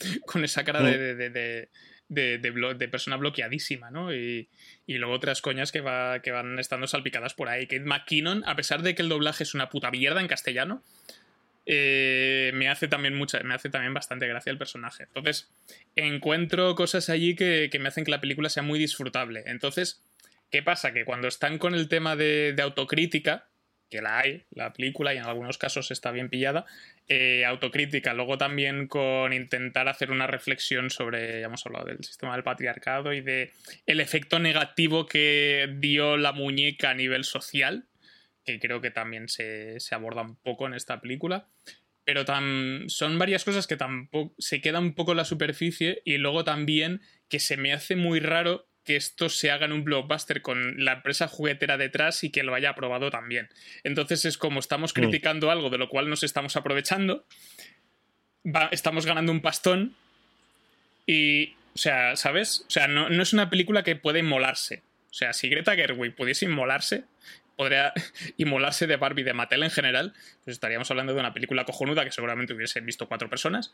[0.00, 1.68] O sea, con esa cara de, de, de- de-
[2.08, 4.14] de- de blo- de persona bloqueadísima, ¿no?
[4.14, 4.48] Y,
[4.86, 7.66] y luego otras coñas que, va, que van estando salpicadas por ahí.
[7.66, 10.82] Kate McKinnon, a pesar de que el doblaje es una puta mierda en castellano,
[11.66, 15.02] eh, me hace también mucha, me hace también bastante gracia el personaje.
[15.04, 15.50] Entonces,
[15.96, 19.42] encuentro cosas allí que, que me hacen que la película sea muy disfrutable.
[19.46, 20.00] Entonces,
[20.50, 20.92] ¿qué pasa?
[20.92, 23.48] Que cuando están con el tema de, de autocrítica,
[23.90, 26.66] que la hay, la película, y en algunos casos está bien pillada,
[27.08, 32.34] eh, autocrítica, luego también con intentar hacer una reflexión sobre, ya hemos hablado del sistema
[32.34, 33.50] del patriarcado y de
[33.86, 37.86] el efecto negativo que dio la muñeca a nivel social,
[38.44, 41.48] que creo que también se, se aborda un poco en esta película.
[42.04, 46.16] Pero tam- son varias cosas que tampoco se quedan un poco en la superficie y
[46.16, 50.40] luego también que se me hace muy raro que esto se haga en un blockbuster
[50.40, 53.50] con la empresa juguetera detrás y que lo haya aprobado también.
[53.84, 57.26] Entonces es como estamos criticando algo de lo cual nos estamos aprovechando,
[58.46, 59.94] va- estamos ganando un pastón
[61.06, 62.64] y, o sea, ¿sabes?
[62.66, 64.82] O sea, no, no es una película que puede inmolarse.
[65.10, 67.04] O sea, si Greta Gerwig pudiese inmolarse,
[67.56, 67.92] podría
[68.36, 72.12] inmolarse de Barbie de Mattel en general, pues estaríamos hablando de una película cojonuda que
[72.12, 73.72] seguramente hubiesen visto cuatro personas,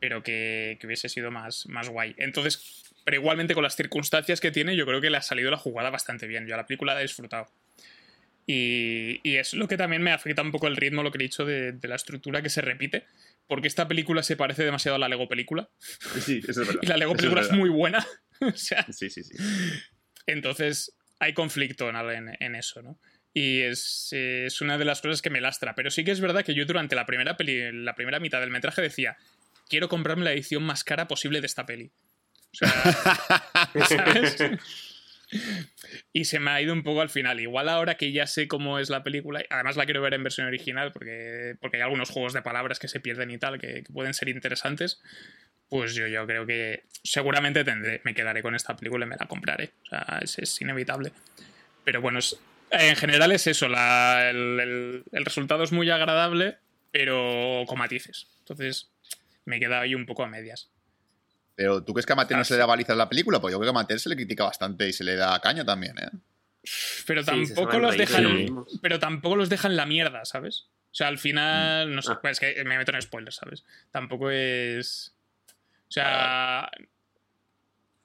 [0.00, 2.14] pero que, que hubiese sido más, más guay.
[2.18, 5.56] Entonces, pero igualmente con las circunstancias que tiene, yo creo que le ha salido la
[5.56, 6.44] jugada bastante bien.
[6.48, 7.46] Yo a la película la he disfrutado.
[8.48, 11.22] Y, y es lo que también me afecta un poco el ritmo, lo que he
[11.22, 13.04] dicho, de, de la estructura que se repite.
[13.46, 15.68] Porque esta película se parece demasiado a la Lego película.
[16.20, 16.80] Sí, eso es verdad.
[16.82, 18.04] Y la Lego Eso película es, muy buena.
[18.40, 19.36] o sea, Sí, sí, sí.
[20.26, 22.98] entonces hay conflicto en, en- en eso, ¿no?
[23.32, 25.74] Y es, es una de las cosas que me lastra.
[25.74, 28.50] Pero sí que es verdad que yo durante la primera, peli, la primera mitad del
[28.50, 29.16] metraje decía,
[29.68, 31.90] quiero comprarme la edición más cara posible de esta peli.
[32.62, 34.36] O sea, ¿sabes?
[36.12, 37.40] Y se me ha ido un poco al final.
[37.40, 40.46] Igual ahora que ya sé cómo es la película, además la quiero ver en versión
[40.46, 43.92] original porque, porque hay algunos juegos de palabras que se pierden y tal, que, que
[43.92, 45.00] pueden ser interesantes.
[45.68, 49.26] Pues yo, yo creo que seguramente tendré, me quedaré con esta película y me la
[49.26, 49.72] compraré.
[49.82, 51.12] O sea, es, es inevitable.
[51.84, 52.36] Pero bueno, es-
[52.70, 53.68] en general es eso.
[53.68, 56.56] la- el, el- el resultado es muy agradable,
[56.92, 58.28] pero con matices.
[58.40, 58.90] Entonces
[59.44, 60.70] me he quedado ahí un poco a medias.
[61.56, 63.40] Pero ¿tú crees que a Mattel no se le da baliza a la película?
[63.40, 65.64] Pues yo creo que a Mattel se le critica bastante y se le da caña
[65.64, 66.10] también, ¿eh?
[67.06, 68.46] Pero tampoco los de dejan.
[68.46, 68.66] lo.
[68.82, 70.66] Pero tampoco los dejan la mierda, ¿sabes?
[70.90, 71.94] O sea, al final.
[71.94, 72.18] No sé, Ah.
[72.20, 73.64] pues es que me meto en spoilers, ¿sabes?
[73.90, 75.14] Tampoco es.
[75.88, 76.68] O sea.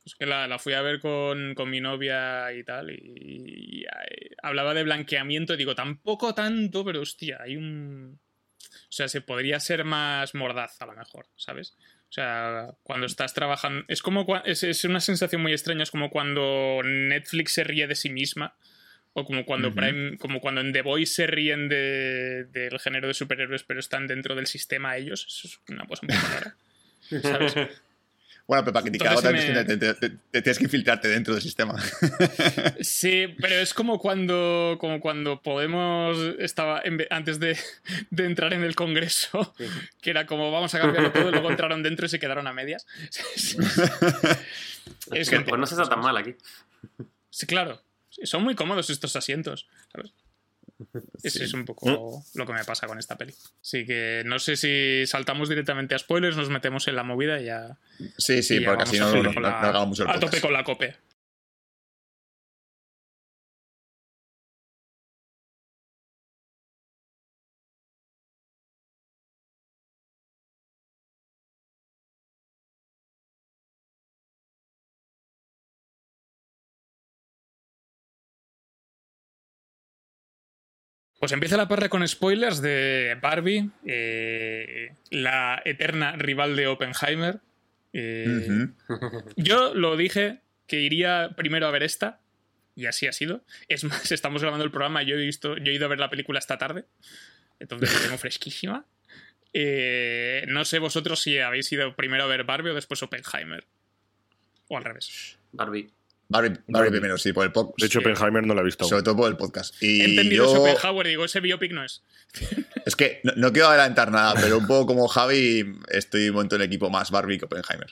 [0.06, 3.84] Es que la, la fui a ver con, con mi novia y tal, y, y,
[3.84, 8.20] eh, hablaba de blanqueamiento, y digo, tampoco tanto, pero hostia, hay un.
[8.60, 11.78] O sea, se podría ser más mordaz a lo mejor, ¿sabes?
[12.12, 13.86] O sea, cuando estás trabajando.
[13.88, 14.26] Es como.
[14.44, 15.84] Es, es una sensación muy extraña.
[15.84, 18.54] Es como cuando Netflix se ríe de sí misma.
[19.14, 19.74] O como cuando.
[19.74, 20.18] Prime.
[20.18, 24.36] Como cuando en The Voice se ríen de- del género de superhéroes, pero están dentro
[24.36, 25.26] del sistema ellos.
[25.26, 26.56] Eso es una cosa poco rara.
[27.22, 27.56] ¿Sabes?
[28.48, 31.08] Bueno, pero para criticar algo Entonces también me- te, te- te- te tienes que infiltrarte
[31.08, 31.76] dentro del sistema.
[32.82, 37.58] Sí, pero es como cuando, como cuando Podemos estaba en antes de,
[38.10, 39.54] de entrar en el Congreso,
[40.02, 42.54] que era como vamos a cambiarlo todo, y luego entraron dentro y se quedaron a
[42.54, 42.86] medias.
[45.14, 46.36] es que Pues no se está tan mal aquí.
[47.30, 47.82] Sí, claro.
[48.24, 50.12] Son muy cómodos estos asientos, ¿sabes?
[51.24, 53.34] Ese es un poco lo que me pasa con esta peli.
[53.62, 57.46] Así que no sé si saltamos directamente a spoilers, nos metemos en la movida y
[57.46, 57.78] ya.
[58.18, 60.54] Sí, sí, porque así no, no, no- la- no hagamos mucho el A tope con
[60.54, 60.96] la cope.
[81.22, 87.42] Pues empieza la parra con spoilers de Barbie, eh, la eterna rival de Oppenheimer.
[87.94, 88.70] Eh.
[89.36, 92.22] Yo lo dije que iría primero a ver esta,
[92.76, 93.46] y así ha sido.
[93.68, 96.00] Es más, estamos grabando el programa y yo he, visto, yo he ido a ver
[96.00, 96.86] la película esta tarde,
[97.60, 98.88] entonces la tengo fresquísima.
[99.54, 103.68] Eh, no sé vosotros si habéis ido primero a ver Barbie o después Oppenheimer.
[104.70, 105.38] O al revés.
[105.52, 105.92] Barbie.
[106.32, 107.80] Barbie, Barbie primero, sí, por el podcast.
[107.80, 108.86] De hecho, Oppenheimer no la he visto.
[108.86, 109.76] Sobre todo por el podcast.
[109.82, 112.04] Y He entendido yo, ese Oppenheimer y digo, ese biopic no es.
[112.86, 116.56] Es que no, no quiero adelantar nada, pero un poco como Javi, estoy un momento
[116.56, 117.88] en el equipo más Barbie que Oppenheimer.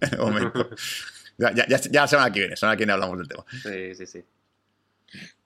[0.10, 0.70] De momento.
[1.36, 3.44] Ya, ya, ya, ya la semana que viene, semana que viene hablamos del tema.
[3.62, 4.24] Sí, sí, sí.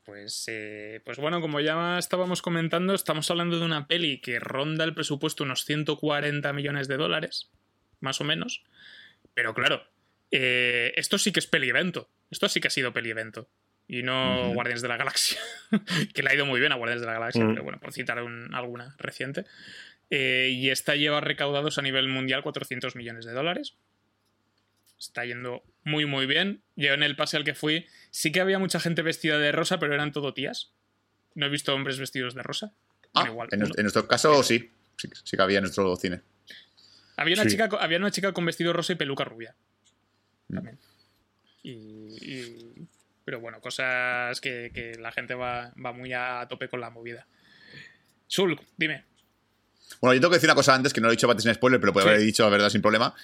[0.04, 4.84] Pues, eh, pues bueno, como ya estábamos comentando, estamos hablando de una peli que ronda
[4.84, 7.50] el presupuesto unos 140 millones de dólares,
[8.00, 8.62] más o menos.
[9.34, 9.82] Pero claro,
[10.38, 12.08] eh, esto sí que es peli-evento.
[12.30, 13.48] Esto sí que ha sido peli-evento.
[13.88, 14.54] Y no Ujú.
[14.54, 15.38] Guardianes de la Galaxia.
[16.14, 17.50] que le ha ido muy bien a Guardianes de la Galaxia, Mm.
[17.52, 19.44] pero bueno, por citar un- alguna reciente.
[20.10, 23.74] Eh, y esta lleva recaudados a nivel mundial 400 millones de dólares.
[24.98, 26.62] Está yendo muy, muy bien.
[26.74, 29.78] Yo en el pase al que fui, sí que había mucha gente vestida de rosa,
[29.78, 30.72] pero eran todo tías.
[31.34, 32.72] No he visto hombres vestidos de rosa.
[33.14, 34.70] Ah, Bueno, igual, en, nuestro- en nuestro caso, sí.
[34.96, 35.08] sí.
[35.22, 36.22] sí que había en nuestro cine.
[37.16, 37.50] Había una, Sí.
[37.50, 39.54] chica, había una chica con vestido rosa y peluca rubia.
[40.52, 40.78] También.
[41.62, 42.88] Y, y-
[43.24, 47.26] Pero bueno, cosas que, que la gente va, va muy a tope con la movida.
[48.28, 49.04] Sul, dime.
[50.00, 51.54] Bueno, yo tengo que decir una cosa antes que no lo he dicho antes en
[51.54, 52.10] spoiler, pero puede Sí.
[52.10, 53.14] haber dicho la verdad sin problema.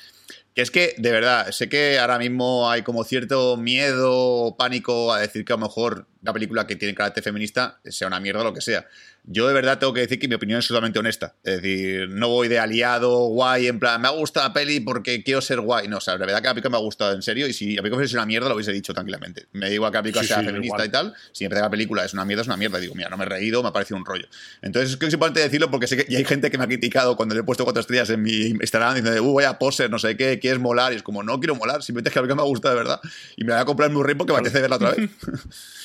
[0.54, 5.12] Que es que, de verdad, sé que ahora mismo hay como cierto miedo o pánico
[5.12, 8.42] a decir que a lo mejor una película que tiene carácter feminista sea una mierda
[8.42, 8.86] o lo que sea.
[9.24, 11.34] Yo de verdad tengo que decir que mi opinión es totalmente honesta.
[11.44, 15.22] Es decir, no voy de aliado, guay, en plan, me ha gustado la peli porque
[15.22, 15.86] quiero ser guay.
[15.86, 17.76] No, o sea, la verdad que la película me ha gustado en serio y si
[17.76, 19.46] la película fuese una mierda lo hubiese dicho tranquilamente.
[19.52, 20.88] Me igual que la película Sí, sea sí, feminista igual.
[20.88, 21.14] y tal.
[21.32, 22.78] Si me parece que la película es una mierda, es una mierda.
[22.78, 24.26] Digo, mira, no me he reído, me ha parecido un rollo.
[24.60, 26.66] Entonces, creo que es importante decirlo porque sé que y hay gente que me ha
[26.68, 29.98] criticado cuando le he puesto cuatro estrellas en mi Instagram diciendo, uh, vaya poser, no
[30.00, 30.92] sé qué, quieres molar.
[30.92, 32.80] Y es como, no quiero molar, simplemente es que la película me ha gustado de
[32.82, 33.00] verdad.
[33.36, 35.10] Y me la voy a comprar en Blu-ray porque me apetece verla otra vez.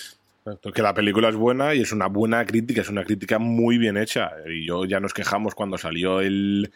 [0.73, 3.97] Que la película es buena y es una buena crítica, es una crítica muy bien
[3.97, 4.31] hecha.
[4.47, 6.71] Y yo ya nos quejamos cuando salió el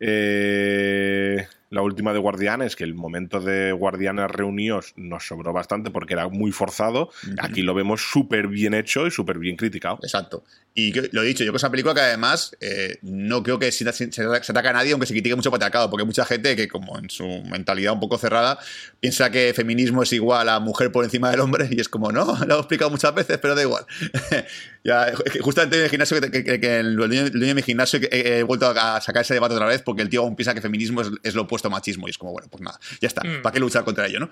[0.00, 6.14] eh, la última de Guardianes, que el momento de Guardianes reunidos nos sobró bastante porque
[6.14, 7.10] era muy forzado.
[7.38, 9.98] Aquí lo vemos súper bien hecho y súper bien criticado.
[10.02, 10.44] Exacto.
[10.74, 13.90] Y lo he dicho, yo con esa película que además eh, no creo que se,
[13.92, 16.68] se, se ataque a nadie, aunque se critique mucho patriarcado, porque hay mucha gente que,
[16.68, 18.58] como en su mentalidad un poco cerrada,
[19.00, 22.38] piensa que feminismo es igual a mujer por encima del hombre, y es como, no,
[22.46, 23.86] lo he explicado muchas veces, pero da igual.
[24.84, 28.42] ya, justamente en el gimnasio, que, que- que el, dueño, de mi gimnasio, he, he
[28.42, 31.08] vuelto a sacar ese debate otra vez, porque el tío aún piensa que feminismo es,
[31.22, 33.42] es lo opuesto a machismo, y es como, bueno, pues nada, ya está, Mm.
[33.42, 34.30] ¿para qué luchar contra ello, no?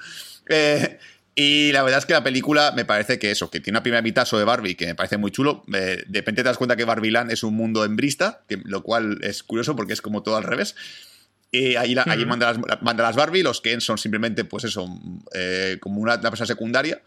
[0.49, 0.99] Eh,
[1.37, 4.03] y la verdad es que la película me parece que eso, que tiene una primera
[4.03, 5.65] mitad sobre Barbie que me parece muy chulo.
[5.75, 9.19] Eh, de repente te das cuenta que Barbieland es un mundo hembrista, que, lo cual
[9.23, 10.77] es curioso porque es como todo al revés.
[11.51, 12.29] Y ahí, la- ahí Ujú.
[12.29, 14.87] manda, las, manda las Barbie, los Ken son simplemente, pues eso,
[15.35, 17.01] eh, como una, una persona secundaria.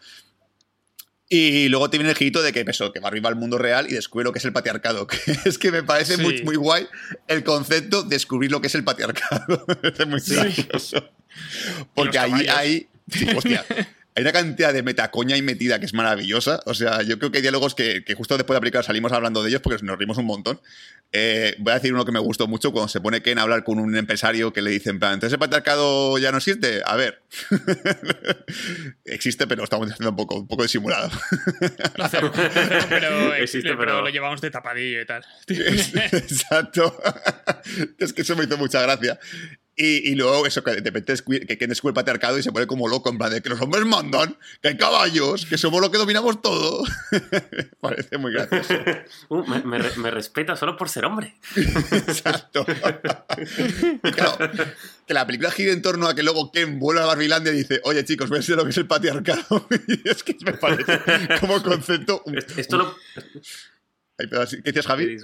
[1.30, 3.88] Y luego te viene el girito de que, eso, que Barbie va al mundo real
[3.90, 5.08] y descubre lo que es el patriarcado.
[5.26, 6.22] Que es que me parece Sí.
[6.22, 6.88] muy, muy guay
[7.28, 9.66] el concepto de descubrir lo que es el patriarcado.
[9.68, 11.10] me parece muy gracioso.
[11.94, 12.88] Porque ahí hay.
[13.12, 13.66] sí, hostia.
[14.18, 16.60] Hay una cantidad de metacoña ahí metida que es maravillosa.
[16.66, 19.44] O sea, yo creo que hay diálogos que, que justo después de aplicar salimos hablando
[19.44, 20.60] de ellos porque nos rimos un montón.
[21.12, 23.64] Eh, voy a decir uno que me gustó mucho cuando se pone Ken a hablar
[23.64, 26.82] con un empresario que le dice en plan, entonces el patriarcado ya no existe.
[26.84, 27.22] A ver,
[29.06, 31.10] existe, pero estamos haciendo un poco, un poco disimulado.
[31.96, 35.24] Lo hacemos, lo hacemos, pero, Existe, pero pero- lo llevamos de tapadillo y tal.
[35.48, 37.00] Exacto.
[38.00, 39.20] es que eso me hizo mucha gracia.
[39.80, 41.14] Y, y luego eso, que de repente
[41.46, 43.62] que Ken descubre el patriarcado y se pone como loco, en plan de que los
[43.62, 46.84] hombres mandan, que hay caballos, que somos los que dominamos todo.
[47.80, 48.74] Parece muy gracioso.
[49.30, 51.36] Uh, me, me re- me respeta solo por ser hombre.
[51.92, 52.66] Exacto.
[54.04, 54.50] Y claro,
[55.06, 57.80] que la película gira en torno a que luego Ken vuelve a Barbilandia y dice,
[57.84, 59.68] oye chicos, voy a lo que es el patriarcado.
[59.88, 61.00] y es que me parece
[61.40, 62.24] como concepto...
[62.56, 62.96] Esto lo.
[64.18, 65.18] ¿Qué decías, Javi?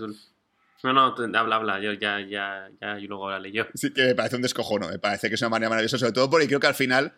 [0.83, 1.79] No, no, habla, habla.
[1.79, 3.65] Yo ya, ya, ya, y luego la leí yo.
[3.73, 4.89] Sí, que me parece un descojono.
[4.89, 7.13] Me parece que es una manera maravillosa, sobre todo porque creo que al final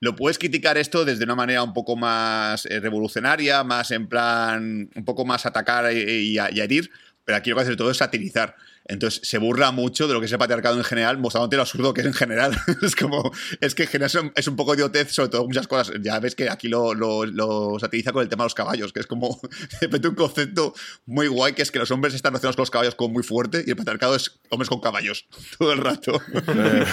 [0.00, 4.90] lo puedes criticar esto desde una manera un poco más eh, revolucionaria, más en plan,
[4.94, 6.90] un poco más atacar y, y y herir,
[7.24, 8.56] pero aquí lo que hace sobre todo es satirizar.
[8.92, 11.94] Entonces se burla mucho de lo que es el patriarcado en general, mostrándote lo absurdo
[11.94, 12.56] que es en general.
[12.82, 15.94] es como, es que en general es un- poco idiotez, sobre todo muchas cosas.
[16.02, 19.00] Ya ves que aquí lo, lo- lo satiriza con el tema de los caballos, que
[19.00, 20.74] es como de repente un concepto
[21.06, 23.64] muy guay, que es que los hombres están relacionados con los caballos como muy fuerte
[23.66, 25.26] y el patriarcado es hombres con caballos
[25.58, 26.20] todo el rato.
[26.34, 26.84] Eh,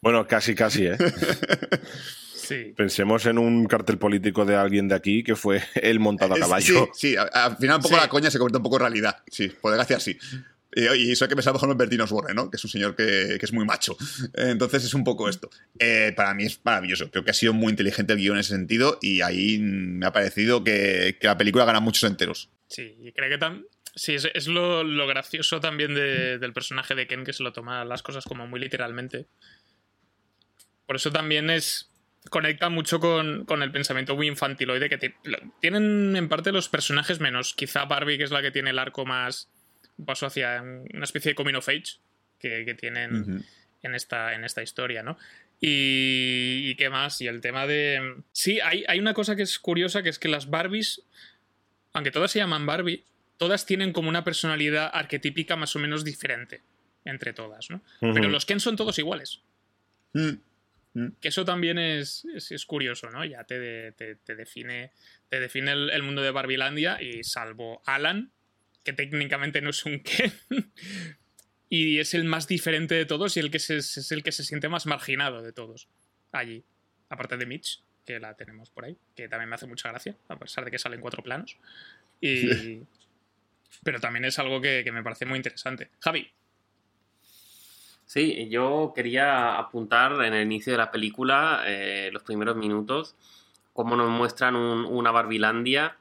[0.00, 0.96] bueno, casi, casi, ¿eh?
[2.36, 2.74] Sí.
[2.76, 6.90] Pensemos en un cartel político de alguien de aquí que fue él montado a caballo.
[6.94, 8.00] Sí, sí, al final un poco Sí.
[8.02, 9.16] la coña se convierte un poco en realidad.
[9.30, 10.18] Sí, por desgracia sí.
[10.74, 12.50] Y, eso hay que pensar mejor en Bertino Osborne, ¿no?
[12.50, 13.96] Que es un señor que, que es muy macho.
[14.34, 15.48] Entonces es un poco esto.
[15.78, 17.10] Eh, para mí es maravilloso.
[17.10, 20.12] Creo que ha sido muy inteligente el guion en ese sentido y ahí me ha
[20.12, 22.50] parecido que, que la película gana muchos enteros.
[22.66, 26.94] Sí, y creo que tam- sí, es, es lo, lo gracioso también de- del personaje
[26.94, 29.26] de Ken que se lo toma las cosas como muy literalmente.
[30.86, 31.90] Por eso también es.
[32.30, 35.14] conecta mucho con, con el pensamiento muy infantiloide que
[35.60, 39.06] tienen en parte los personajes, menos quizá Barbie, que es la que tiene el arco
[39.06, 39.48] más.
[39.98, 41.98] Un paso hacia una especie de coming of age
[42.38, 43.44] que, que tienen
[43.82, 45.16] en esta, en esta historia, ¿no?
[45.60, 48.16] Y, y qué más, y el tema de...
[48.32, 51.02] Sí, hay, hay una cosa que es curiosa, que es que las Barbies,
[51.92, 53.04] aunque todas se llaman Barbie,
[53.38, 56.62] todas tienen como una personalidad arquetípica más o menos diferente
[57.04, 57.82] entre todas, ¿no?
[58.00, 59.40] Pero los Ken son todos iguales,
[60.12, 60.34] Mm.
[60.94, 61.08] Mm.
[61.20, 63.24] que eso también es, es, es curioso, ¿no?
[63.24, 64.92] Ya te, de- te, te define,
[65.28, 68.30] te define el, el mundo de Barbilandia y salvo Alan,
[68.84, 70.32] que técnicamente no es un Ken,
[71.68, 74.44] y es el más diferente de todos y el que se, es el que se
[74.44, 75.88] siente más marginado de todos
[76.32, 76.62] allí.
[77.08, 80.38] Aparte de Mitch, que la tenemos por ahí, que también me hace mucha gracia, a
[80.38, 81.56] pesar de que sale en cuatro planos.
[82.20, 82.80] Y...
[83.82, 85.90] Pero también es algo que, que me parece muy interesante.
[86.00, 86.30] Javi,
[88.06, 93.16] Sí, yo quería apuntar en el inicio de la película, eh, los primeros minutos,
[93.72, 95.96] cómo nos muestran un- una Barbilandia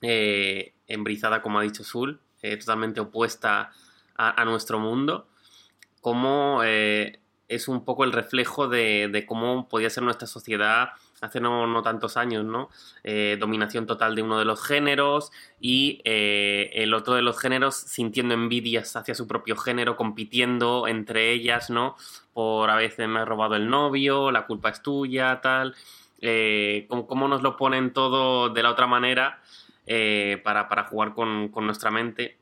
[0.00, 3.72] eh, embrizada, como ha dicho Sul, eh, totalmente opuesta
[4.16, 5.26] a, nuestro mundo,
[6.00, 7.18] cómo eh,
[7.48, 12.44] es un poco el reflejo de, cómo podía ser nuestra sociedad hace no, tantos años,
[12.44, 12.68] ¿no?
[13.02, 18.34] Eh, dominación total de uno de los géneros y el otro de los géneros sintiendo
[18.34, 21.96] envidias hacia su propio género, compitiendo entre ellas, ¿no?
[22.34, 25.74] Por a veces me has robado el novio, la culpa es tuya, tal.
[26.26, 29.40] Eh, cómo nos lo ponen todo de la otra manera
[29.86, 32.38] eh, para, para jugar con, con nuestra mente.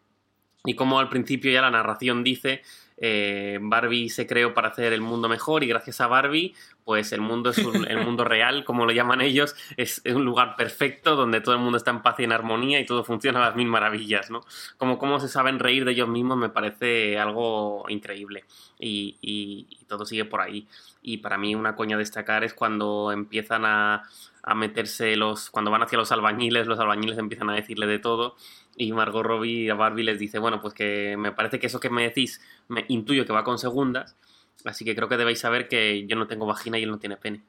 [0.65, 2.63] Y como al principio ya la narración dice,
[2.97, 6.55] eh, Barbie se creó para hacer el mundo mejor y gracias a Barbie,
[6.85, 10.57] pues el mundo es un- el mundo real, como lo llaman ellos, es, un lugar
[10.57, 13.49] perfecto donde todo el mundo está en paz y en armonía y todo funciona a
[13.49, 14.43] las mil maravillas, ¿no?
[14.77, 18.45] Como cómo se saben reír de ellos mismos me parece algo increíble
[18.79, 20.67] y, todo sigue por ahí.
[21.03, 24.05] Y para mí una coña a destacar es cuando empiezan a,
[24.43, 28.37] a meterse los, cuando van hacia los albañiles, los albañiles empiezan a decirle de todo
[28.77, 31.91] y Margot Robbie a Barbie les dice, bueno, pues que me parece que eso que
[31.91, 34.17] me decís, me intuyo que va con segundas,
[34.65, 37.17] así que creo que debéis saber que yo no tengo vagina y él no tiene
[37.17, 37.41] pene.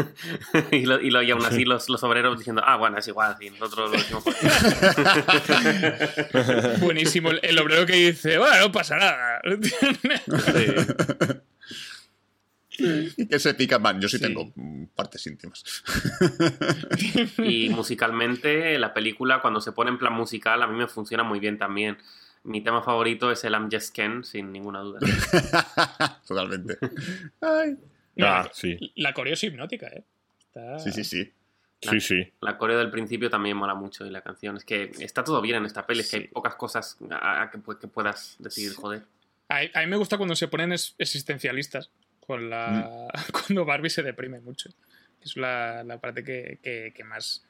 [0.70, 3.36] y, lo, y, lo- y aún así los, los obreros diciendo, ah, bueno, es igual,
[3.38, 4.34] sí, nosotros lo decimos por
[6.80, 7.30] Buenísimo.
[7.30, 9.40] El, el obrero que dice, bueno, no pasa nada.
[12.78, 14.22] Y que se pica, man, yo sí, Sí.
[14.22, 15.64] tengo mm, partes íntimas.
[17.38, 21.40] Y musicalmente, la película, cuando se pone en plan musical, a mí me funciona muy
[21.40, 21.96] bien también.
[22.46, 25.00] Mi tema favorito es el I'm Just Ken, sin ninguna duda.
[26.26, 26.78] Totalmente.
[27.40, 27.76] Ay.
[28.20, 28.92] Ah, sí.
[28.96, 30.04] La coreo es hipnótica, ¿eh?
[30.46, 31.32] Está- Sí, sí, sí.
[31.82, 32.32] Sí, sí.
[32.40, 34.56] La coreo del principio también mola mucho y la canción.
[34.56, 37.50] Es que está todo bien en esta peli, es que hay pocas cosas a, a
[37.50, 39.02] que, pu- que puedas decir, joder.
[39.48, 41.90] A, a mí me gusta cuando se ponen es- existencialistas.
[42.26, 44.70] Con la, Cuando Barbie se deprime mucho.
[45.20, 47.44] Es la, la parte que, que- que más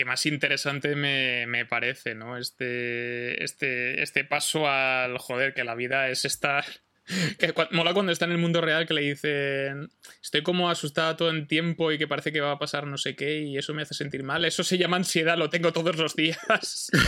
[0.00, 2.38] que más interesante me, me parece, ¿no?
[2.38, 6.64] Este, este, este paso al joder, que la vida es estar.
[7.38, 9.90] Que mola cuando está en el mundo real que le dicen
[10.22, 13.16] estoy como asustada todo el tiempo y que parece que va a pasar no sé
[13.16, 14.44] qué y eso me hace sentir mal.
[14.44, 16.92] Eso se llama ansiedad, lo tengo todos los días.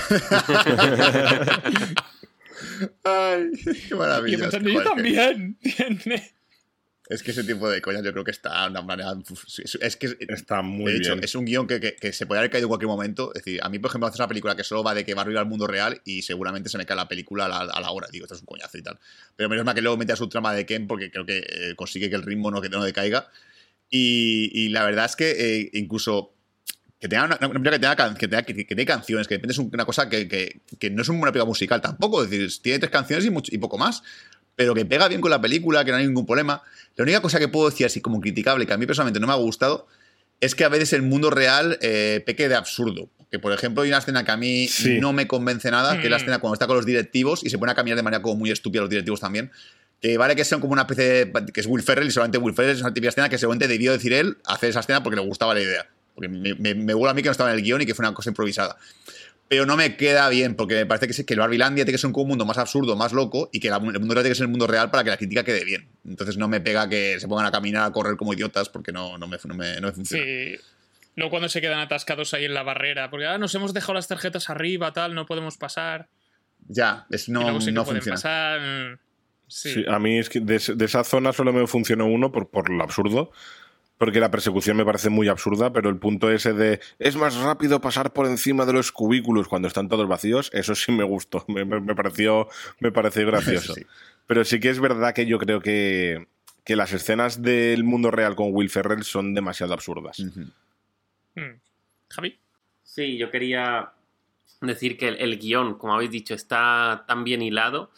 [3.05, 4.38] Ay, qué y maravilla.
[4.38, 5.57] pensando, yo también.
[7.12, 9.12] Es que ese tipo de coñas yo creo que está de una manera.
[9.80, 11.24] Es, que Está muy de hecho, bien.
[11.24, 13.32] es un guion que, que- que se puede haber caído en cualquier momento.
[13.34, 15.22] Es decir, a mí, por ejemplo, haces una película que solo va de que va
[15.22, 18.08] al mundo real y seguramente se me cae la película a la, a la hora.
[18.10, 18.98] Digo, esto es un coñazo y tal.
[19.36, 21.74] Pero menos mal que luego mete a su trama de Ken porque creo que eh,
[21.76, 23.28] consigue que el ritmo no, que no decaiga.
[23.90, 26.34] Y, y la verdad es que eh, incluso
[26.98, 29.52] que tenga una, una que tenga, que tenga, que, que tenga canciones, que de repente
[29.52, 32.22] es una cosa que, que- que no es una película musical tampoco.
[32.22, 34.02] Es decir, tiene tres canciones y, mucho- y poco más.
[34.57, 36.62] Pero que pega bien con la película, que no hay ningún problema.
[36.96, 39.32] La única cosa que puedo decir así como criticable, que a mí personalmente no me
[39.32, 39.86] ha gustado,
[40.40, 43.09] es que a veces el mundo real eh, peque de absurdo.
[43.30, 44.98] Que, por ejemplo, hay una escena que a mí Sí.
[45.00, 46.20] no me convence nada, que es la Mm.
[46.20, 48.50] escena cuando está con los directivos y se pone a caminar de manera como muy
[48.50, 49.50] estúpida los directivos también.
[50.03, 52.55] Que vale que sean como una especie de, que es Will Ferrell y solamente Will
[52.55, 55.22] Ferrell es una típica escena que seguramente debió decir él hacer esa escena porque le
[55.24, 55.88] gustaba la idea.
[56.14, 57.94] Porque me, me, me huele a mí que no estaba en el guion y que
[57.94, 58.76] fue una cosa improvisada.
[59.53, 61.98] Pero no me queda bien, porque me parece que, sí- que el Barbilandia tiene que
[61.98, 64.44] ser un mundo más absurdo, más loco, y que el mundo real tiene que ser
[64.44, 65.90] el mundo real para que la crítica quede bien.
[66.09, 69.18] Entonces no me pega que se pongan a caminar, a correr como idiotas, porque no,
[69.18, 70.24] no, me, no, me, no me funciona.
[70.24, 70.57] Sí.
[71.16, 74.09] Luego cuando se quedan atascados ahí en la barrera, porque ah, nos hemos dejado las
[74.09, 76.09] tarjetas arriba, tal, no podemos pasar.
[76.68, 78.14] Ya, es, y no, luego sí que no funciona.
[78.14, 78.61] pasar.
[78.61, 78.98] mm,
[79.48, 79.74] Sí.
[79.74, 82.70] Sí, a mí es que de, de esa zona solo me funcionó uno por, por
[82.70, 83.32] lo absurdo.
[83.99, 87.80] Porque la persecución me parece muy absurda, pero el punto ese de es más rápido
[87.80, 91.45] pasar por encima de los cubículos cuando están todos vacíos, eso sí me gustó.
[91.49, 92.49] Me, me- me pareció,
[92.80, 93.74] me pareció gracioso.
[93.74, 93.86] Sí.
[94.26, 96.26] Pero sí que es verdad que yo creo que,
[96.64, 100.18] que las escenas del mundo real con Will Ferrell son demasiado absurdas.
[101.34, 101.40] Mm.
[102.11, 102.38] Javi.
[102.82, 103.93] Sí, yo quería
[104.61, 107.90] decir que el, el guion, como habéis dicho, está tan bien hilado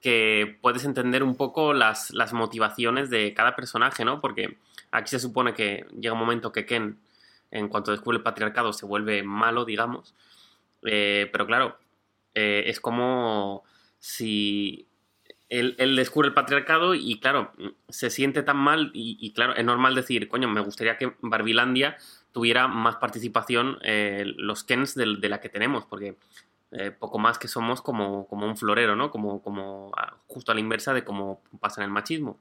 [0.00, 4.20] que puedes entender un poco las, las motivaciones de cada personaje, ¿no?
[4.20, 4.56] Porque
[4.90, 6.98] aquí se supone que llega un momento que Ken,
[7.50, 10.14] en cuanto descubre el patriarcado, se vuelve malo, digamos.
[10.82, 11.78] Eh, pero claro,
[12.34, 13.64] eh, es como
[13.98, 14.86] si
[15.48, 17.52] él, él descubre el patriarcado y claro,
[17.88, 21.96] se siente tan mal y, claro, es normal decir, coño, me gustaría que Barbilandia
[22.32, 26.16] tuviera más participación eh, los Kens de la que tenemos, porque
[26.72, 29.10] eh, poco más que somos como, como un florero, ¿no?
[29.10, 32.38] Como, como a- justo a la inversa de cómo pasa en el machismo.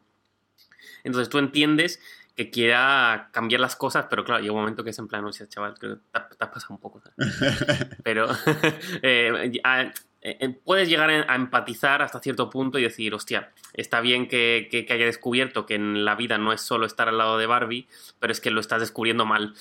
[1.03, 2.01] Entonces tú entiendes
[2.36, 5.34] que quiera cambiar las cosas, pero claro, llega un momento que es en plan, o
[5.34, 7.01] sea, chaval, creo que te, has- pasado un poco.
[8.03, 8.28] pero
[9.01, 14.28] eh, a- eh, puedes llegar a empatizar hasta cierto punto y decir, hostia, está bien
[14.28, 17.38] que, que- que haya descubierto que en la vida no es solo estar al lado
[17.38, 17.88] de Barbie,
[18.19, 19.53] pero es que lo estás descubriendo mal.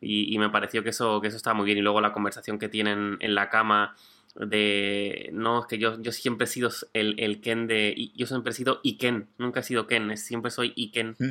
[0.00, 1.78] Y, y me pareció que eso, que eso estaba muy bien.
[1.78, 3.96] Y luego la conversación que tienen en la cama
[4.34, 7.92] de no, es que yo, yo siempre he sido el, el Ken de.
[7.96, 11.16] y- Yo siempre he sido Iken, nunca he sido Ken, es- siempre soy Iken.
[11.18, 11.24] Mm,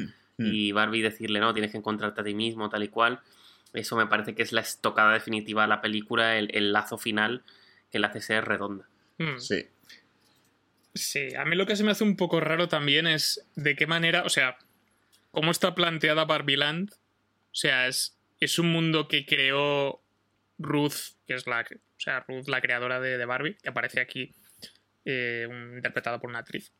[0.43, 0.45] mm.
[0.53, 3.20] Y Barbie decirle, no, tienes que encontrarte a ti mismo, tal y cual.
[3.74, 7.43] Eso me parece que es la estocada definitiva a la película, el, el lazo final
[7.91, 8.88] que la hace ser redonda.
[9.17, 9.38] Mm.
[9.38, 9.65] Sí.
[10.93, 13.86] Sí, a mí lo que se me hace un poco raro también es de qué
[13.88, 14.57] manera, o sea,
[15.32, 16.91] cómo está planteada Barbieland.
[16.91, 20.02] O sea, es, es un mundo que creó
[20.58, 24.34] Ruth, que es la, o sea, Ruth, la creadora de, de Barbie, que aparece aquí,
[25.06, 26.74] eh, interpretada por una actriz.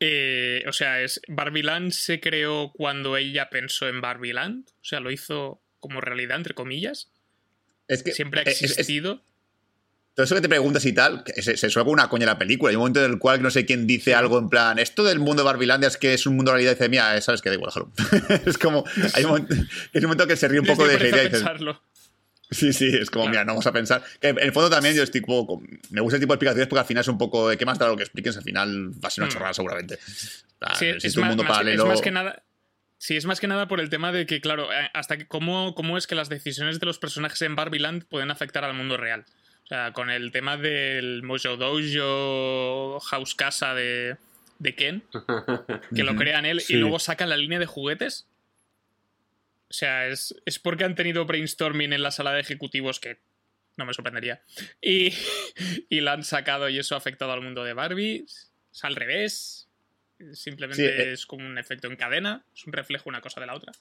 [0.00, 5.10] Eh, o sea, es Barbieland se creó cuando ella pensó en Barbieland, o sea, lo
[5.12, 7.12] hizo como realidad, entre comillas.
[7.88, 9.22] Es que Siempre ha es- es- existido.
[10.14, 12.38] Todo eso que te preguntas y tal, que se, se suena como una coña la
[12.38, 12.68] película.
[12.70, 15.18] Hay un momento en el cual no sé quién dice algo en plan, esto del
[15.20, 16.72] mundo de Barbilandia es que es un mundo de realidad.
[16.72, 17.72] Y dice, mira, sabes que da igual,
[18.46, 18.84] es como,
[19.14, 19.54] hay un momento,
[19.92, 21.82] es un momento que se ríe un poco de esa idea pensarlo.
[22.50, 23.30] sí, sí, es como, Claro.
[23.30, 24.02] mira, no vamos a pensar.
[24.20, 26.80] Que en el fondo también yo estoy como, me gusta el tipo de explicaciones porque
[26.80, 28.36] al final es un poco, de ¿qué más da lo que expliques?
[28.36, 29.32] Al final va a ser una Mm.
[29.34, 29.98] chorrada seguramente.
[30.78, 31.84] Sí, es un más, mundo más paralelo.
[31.84, 32.42] es más que nada.
[32.98, 35.74] Sí, es más que nada por el tema de que, claro, eh, hasta que cómo,
[35.74, 39.24] cómo es que las decisiones de los personajes en Barbieland pueden afectar al mundo real.
[39.64, 44.16] O sea, con el tema del Mojo Dojo House Casa de,
[44.58, 45.02] de Ken,
[45.94, 46.74] que lo crean él Sí.
[46.74, 48.26] y luego sacan la línea de juguetes.
[49.70, 53.18] O sea, es, es porque han tenido brainstorming en la sala de ejecutivos que
[53.78, 54.42] no me sorprendería.
[54.82, 55.14] Y,
[55.88, 58.26] y la han sacado y eso ha afectado al mundo de Barbie.
[58.26, 59.68] Es al revés.
[60.34, 61.12] Simplemente Sí, eh.
[61.12, 62.44] es como un efecto en cadena.
[62.54, 63.72] Es un reflejo una cosa de la otra.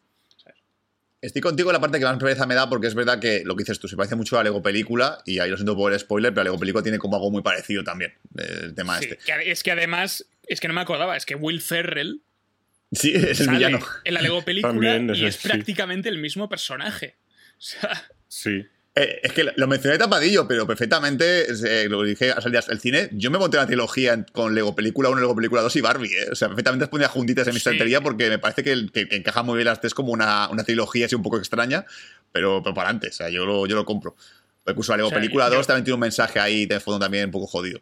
[1.22, 3.56] Estoy contigo en la parte que más pereza me da porque es verdad que lo
[3.56, 6.00] que dices tú se parece mucho a Lego Película y ahí lo siento por el
[6.00, 9.18] spoiler, pero Lego Película tiene como algo muy parecido también, el tema Sí, este.
[9.18, 12.22] que es que además, es que no me acordaba, es que Will Ferrell
[12.92, 13.80] Sí, es el sale villano.
[14.04, 15.48] en la Lego película También, y es sí.
[15.48, 17.16] prácticamente el mismo personaje.
[17.58, 18.66] O sea, Sí.
[18.94, 23.08] Eh, es que lo mencioné tapadillo, pero perfectamente eh, lo dije al salir cine.
[23.14, 26.14] Yo me monté una trilogía con Lego Película 1, Lego Película 2 y Barbie.
[26.14, 26.28] eh.
[26.32, 27.70] O sea, perfectamente las ponía juntitas en mi Sí.
[27.70, 28.74] estantería porque me parece que,
[29.16, 31.86] encaja muy bien las tres como una, una trilogía así un poco extraña,
[32.34, 33.08] pero, pero para adelante.
[33.08, 34.16] O sea, yo lo, yo lo compro.
[34.68, 37.26] Incluso Lego O sea, Película yo- 2 también tiene un mensaje ahí de fondo también
[37.26, 37.80] un poco jodido.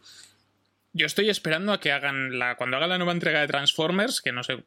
[0.93, 2.55] yo estoy esperando a que hagan la.
[2.55, 4.63] Cuando hagan la nueva entrega de Transformers, que no sé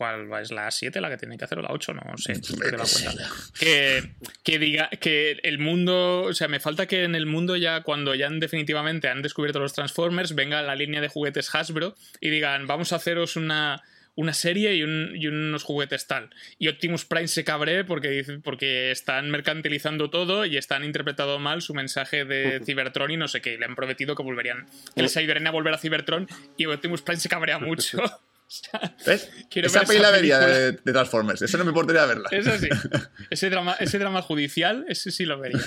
[0.00, 2.32] cuál es la 7 la que tienen que hacer o la 8, no sé.
[2.40, 3.28] te cuenta.
[3.58, 7.82] que, que diga que el mundo, o sea, me falta que en el mundo ya
[7.82, 12.30] cuando ya han definitivamente han descubierto los Transformers, venga la línea de juguetes Hasbro y
[12.30, 13.82] digan, vamos a haceros una,
[14.14, 16.30] una serie y, un- y unos juguetes tal.
[16.58, 21.60] Y Optimus Prime se cabré porque, dice- porque están mercantilizando todo y están interpretando mal
[21.60, 23.54] su mensaje de Cybertron y no sé qué.
[23.54, 26.26] Y le han prometido que volverían, que les ayudarían a volver a Cybertron
[26.56, 27.98] y Optimus Prime se cabrea mucho.
[28.50, 29.30] O sea, ¿Ves?
[29.48, 31.40] Quiero esa peli la vería de, de Transformers.
[31.42, 32.28] Eso no me importaría verla.
[32.32, 32.68] Eso sí.
[33.30, 35.60] Ese drama, ese drama judicial, ese sí lo vería.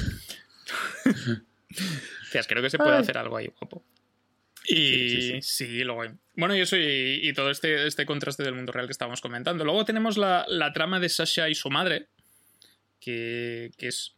[2.31, 3.85] Tías, creo que se puede hacer algo ahí, guapo.
[4.65, 6.03] Y sí, luego.
[6.35, 9.63] Bueno, y eso, y, y todo este, este contraste del mundo real que estábamos comentando.
[9.63, 12.07] Luego tenemos la, la trama de Sasha y su madre,
[12.99, 14.15] que, que es.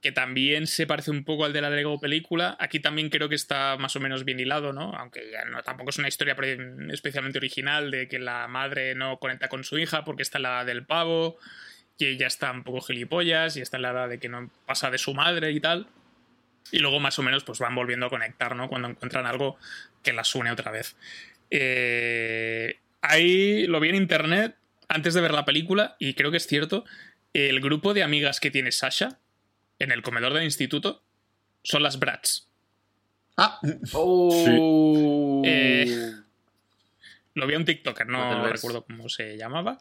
[0.00, 2.56] Que también se parece un poco al de la Lego película.
[2.60, 4.94] Aquí también creo que está más o menos bien hilado, ¿no?
[4.94, 5.22] Aunque
[5.64, 6.36] tampoco es una historia
[6.92, 10.64] especialmente original de que la madre no conecta con su hija porque está en la
[10.64, 11.36] del pavo
[11.98, 14.90] y ella está un poco gilipollas y está en la edad de que no pasa
[14.90, 15.88] de su madre y tal.
[16.70, 18.68] Y luego más o menos pues van volviendo a conectar, ¿no?
[18.68, 19.58] Cuando encuentran algo
[20.04, 20.96] que las une otra vez.
[21.50, 24.54] Eh, ahí lo vi en internet
[24.86, 26.84] antes de ver la película y creo que es cierto.
[27.32, 29.18] El grupo de amigas que tiene Sasha
[29.78, 31.02] en el comedor del instituto
[31.62, 32.48] son las Brats.
[33.36, 33.60] Ah,
[33.92, 35.42] Oh.
[35.44, 36.12] Eh,
[37.34, 39.78] Lo vi a un TikToker, no recuerdo cómo se llamaba.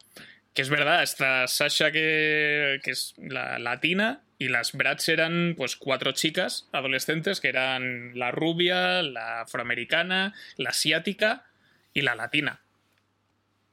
[0.54, 5.76] Que es verdad, está Sasha que, que es la latina y las Bratz eran pues
[5.76, 11.46] cuatro chicas adolescentes que eran la rubia, la afroamericana, la asiática
[11.94, 12.60] y la latina.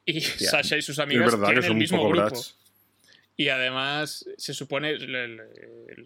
[0.06, 2.22] Y Sasha y sus Es amigas verdad que tienen son el un mismo grupo.
[2.30, 2.56] brats.
[3.36, 4.96] Y además se supone,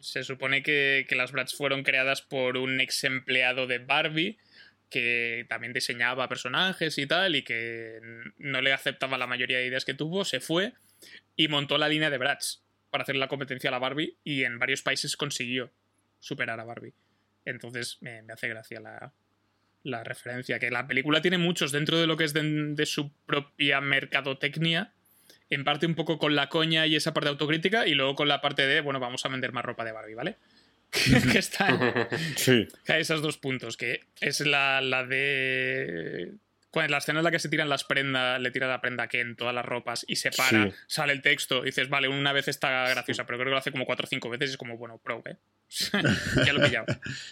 [0.01, 4.39] se supone que, que las Bratz fueron creadas por un ex empleado de Barbie
[4.89, 8.01] que también diseñaba personajes y tal y que
[8.39, 10.73] no le aceptaba la mayoría de ideas que tuvo, se fue
[11.37, 14.59] y montó la línea de Bratz para hacer la competencia a la Barbie y en
[14.59, 15.71] varios países consiguió
[16.21, 16.95] superar a Barbie.
[17.45, 19.13] Entonces me, me hace gracia la,
[19.83, 23.81] la referencia, que la película tiene muchos dentro de lo que es de su propia
[23.81, 24.93] mercadotecnia,
[25.51, 28.41] en parte un poco con la coña y esa parte autocrítica, y luego con la
[28.41, 30.37] parte de, bueno, vamos a vender más ropa de Barbie, ¿vale?
[31.33, 31.79] que están
[32.37, 32.67] Sí.
[32.89, 36.33] hay esos dos puntos, que es la, la de
[36.71, 39.09] Cuando la escena en la que se tiran las prendas, le tira la prenda a
[39.09, 40.73] Ken, todas las ropas, y se para, Sí.
[40.87, 43.73] sale el texto, y dices, vale, una vez está graciosa, pero creo que lo hace
[43.73, 45.37] como cuatro o cinco veces, y es como, bueno, pro, ¿eh?
[46.45, 46.87] ya lo he pillado.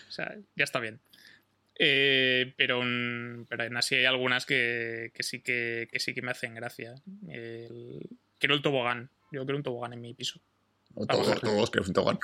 [0.08, 0.98] O sea, ya está bien.
[1.78, 2.80] Eh, pero,
[3.48, 6.94] pero en así hay algunas que, que sí que, que sí que me hacen gracia.
[7.28, 8.00] El-
[8.38, 9.10] quiero el tobogán.
[9.32, 10.40] Yo quiero un tobogán en mi piso.
[10.94, 12.18] O Todos, todos, que es un tobogán.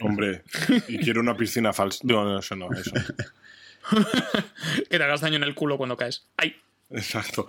[0.00, 0.42] Hombre,
[0.88, 2.00] y quiero una piscina falsa.
[2.04, 2.90] No, no, eso no, eso.
[2.94, 3.02] no.
[4.88, 6.26] Que te hagas daño en el culo cuando caes.
[6.38, 6.56] ¡Ay!
[6.90, 7.46] Exacto.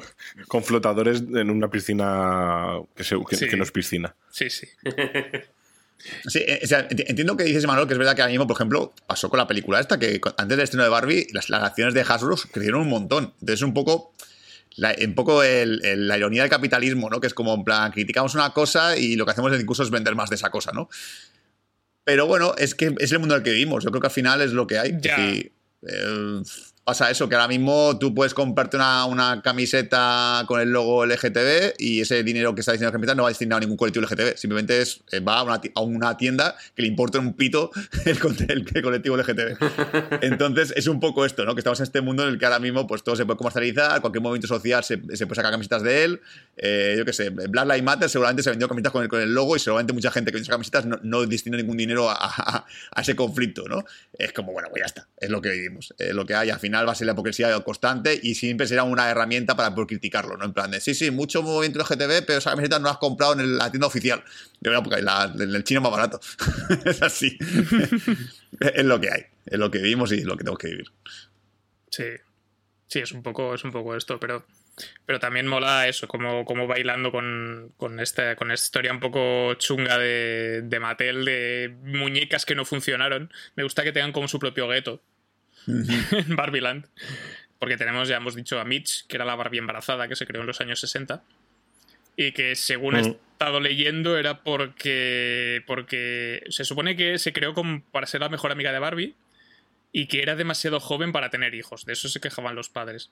[0.48, 3.48] Con flotadores en una piscina que, se- que- Sí.
[3.48, 4.14] que no es piscina.
[4.32, 4.68] Sí, sí.
[6.28, 8.46] Sí, eh, o sea, enti- entiendo que dices, Manuel, que es verdad que ahora mismo,
[8.48, 11.64] por ejemplo, pasó con la película esta, que antes del estreno de Barbie, las, las
[11.64, 13.34] acciones de Hasbro crecieron un montón.
[13.40, 14.14] Entonces, un poco.
[14.78, 17.22] La, un poco el- el- la ironía del capitalismo, ¿no?
[17.22, 20.16] Que es como, en plan, criticamos una cosa y lo que hacemos incluso es vender
[20.16, 20.90] más de esa cosa, ¿no?
[22.04, 23.84] Pero bueno, es que es el mundo en el que vivimos.
[23.86, 24.98] Yo creo que al final es lo que hay.
[25.00, 25.16] Ya.
[25.18, 26.42] eh,
[26.86, 31.74] pasa eso, que ahora mismo tú puedes comprarte una, una camiseta con el logo LGTB
[31.80, 34.38] y ese dinero que está a la camiseta no va destinado a ningún colectivo LGTB.
[34.38, 37.72] Simplemente es, eh, va a una, a una tienda que le importa un pito
[38.06, 38.20] el,
[38.50, 39.58] el- el colectivo LGTB.
[40.22, 41.56] Entonces es un poco esto, ¿no?
[41.56, 44.00] Que estamos en este mundo en el que ahora mismo pues todo se puede comercializar,
[44.02, 46.22] cualquier movimiento social se, se puede sacar camisetas de él.
[46.56, 49.34] Eh, yo qué sé, Black Lives Matter seguramente se vendió camisetas con el, con el
[49.34, 52.66] logo y seguramente mucha gente que vende camisetas no, no destina ningún dinero a, a-
[52.92, 53.84] a ese conflicto, ¿no?
[54.18, 56.60] Es como, bueno, pues ya está, es lo que vivimos, es lo que hay, al
[56.60, 60.36] final va a ser la hipocresía constante y siempre será una herramienta para poder criticarlo,
[60.36, 60.46] ¿no?
[60.46, 63.34] En plan de, sí, sí, mucho movimiento LGTB, pero esa camiseta no la has comprado
[63.40, 64.24] en la tienda oficial.
[64.60, 66.20] De verdad, porque la- en el chino es más barato.
[66.86, 67.38] es así.
[68.60, 70.88] es lo que hay, es lo que vivimos y es lo que tenemos que vivir.
[71.92, 72.06] Sí.
[72.88, 74.46] Sí, es un poco, es un poco esto, pero,
[75.08, 79.56] pero también mola eso, como, como bailando con, con, esta, con esta historia un poco
[79.56, 83.32] chunga de, de Mattel, de muñecas que no funcionaron.
[83.56, 85.02] Me gusta que tengan como su propio gueto
[86.12, 86.88] en Barbieland.
[87.60, 90.42] Porque tenemos, ya hemos dicho, a Mitch, que era la Barbie embarazada que se creó
[90.42, 91.24] en los años 60.
[92.18, 93.16] Y que según he Mm.
[93.34, 98.52] estado leyendo era porque, porque se supone que se creó como para ser la mejor
[98.52, 99.16] amiga de Barbie
[99.92, 101.86] y que era demasiado joven para tener hijos.
[101.86, 103.12] De eso se quejaban los padres.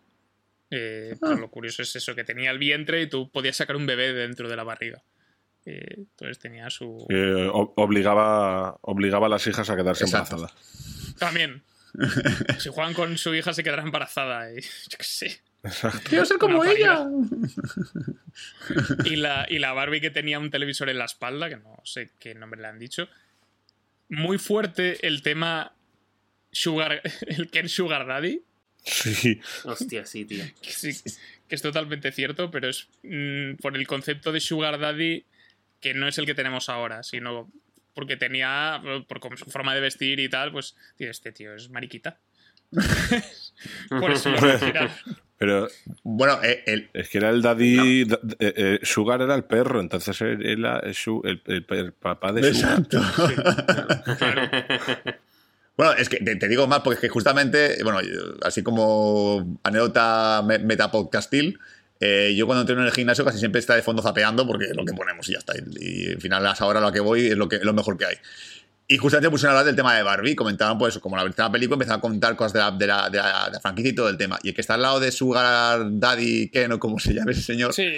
[0.71, 3.85] Eh, pero lo curioso es eso, que tenía el vientre y tú podías sacar un
[3.85, 5.03] bebé dentro de la barriga.
[5.65, 7.05] Eh, entonces tenía su...
[7.75, 10.35] Obligaba, obligaba a las hijas a quedarse Exacto.
[10.35, 11.15] embarazadas.
[11.19, 11.61] También.
[12.59, 14.51] si juegan con su hija se quedará embarazada.
[14.51, 15.41] Y, yo qué sé.
[16.03, 17.07] Quiero ser como ella.
[19.05, 22.09] Y la, y la Barbie que tenía un televisor en la espalda, que no sé
[22.19, 23.07] qué nombre le han dicho.
[24.09, 25.73] Muy fuerte el tema
[26.51, 28.41] Sugar, el Ken Sugar Daddy,
[28.83, 29.39] Sí.
[29.63, 30.43] Hostia, sí, tío.
[30.61, 30.91] que, sí,
[31.47, 35.25] que es totalmente cierto, pero es mm, por el concepto de Sugar Daddy
[35.79, 37.51] que no es el que tenemos ahora, sino
[37.93, 41.69] porque tenía, por como su forma de vestir y tal, pues, tío, este tío es
[41.69, 42.19] mariquita.
[43.89, 44.39] por eso lo.
[45.37, 45.67] Pero
[46.03, 48.05] Bueno, eh, el, es que era el daddy.
[48.05, 51.93] da- eh, eh, Sugar era el perro, entonces él era el, su- el- el- el
[51.93, 52.79] papá de Sugar.
[52.79, 53.01] Exacto.
[54.17, 54.49] Claro.
[55.75, 57.97] Bueno, es que te, te digo más porque es que justamente, bueno,
[58.43, 61.57] así como anécdota me- metapodcastil,
[62.05, 64.75] eh, yo cuando entreno en el gimnasio casi siempre está de fondo zapeando porque es
[64.75, 65.53] lo que ponemos y ya está.
[65.55, 67.97] Y, y al final, a ahora lo que voy es lo, que, es lo mejor
[67.97, 68.15] que hay.
[68.89, 71.75] Y justamente pusieron a hablar del tema de Barbie, comentaban pues como la la película,
[71.75, 74.09] empezaron a contar cosas de la, de, la, de, la, de la franquicia y todo
[74.09, 74.37] el tema.
[74.43, 77.41] Y el que está al lado de Sugar Daddy Ken o como se llame ese
[77.41, 77.89] señor, Sí,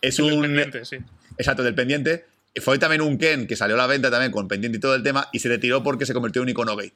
[0.00, 0.42] es el un...
[0.42, 0.98] pendiente, sí.
[1.36, 2.24] Exacto, del pendiente.
[2.60, 5.02] Fue también un Ken que salió a la venta también con pendiente y todo el
[5.02, 6.92] tema y se retiró porque se convirtió en un icono gay.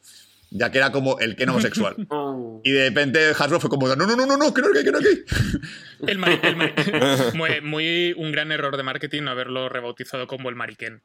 [0.51, 1.97] Ya que era como el Ken homosexual.
[2.09, 2.61] Oh.
[2.65, 5.01] y de repente Hasbro fue como, no, no, no, no, no, que no que no
[5.01, 5.25] gay.
[6.07, 6.75] El mari- el mari-
[7.35, 11.01] muy, muy un gran error de marketing no haberlo rebautizado como el Mariquén.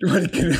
[0.00, 0.50] Mariquén.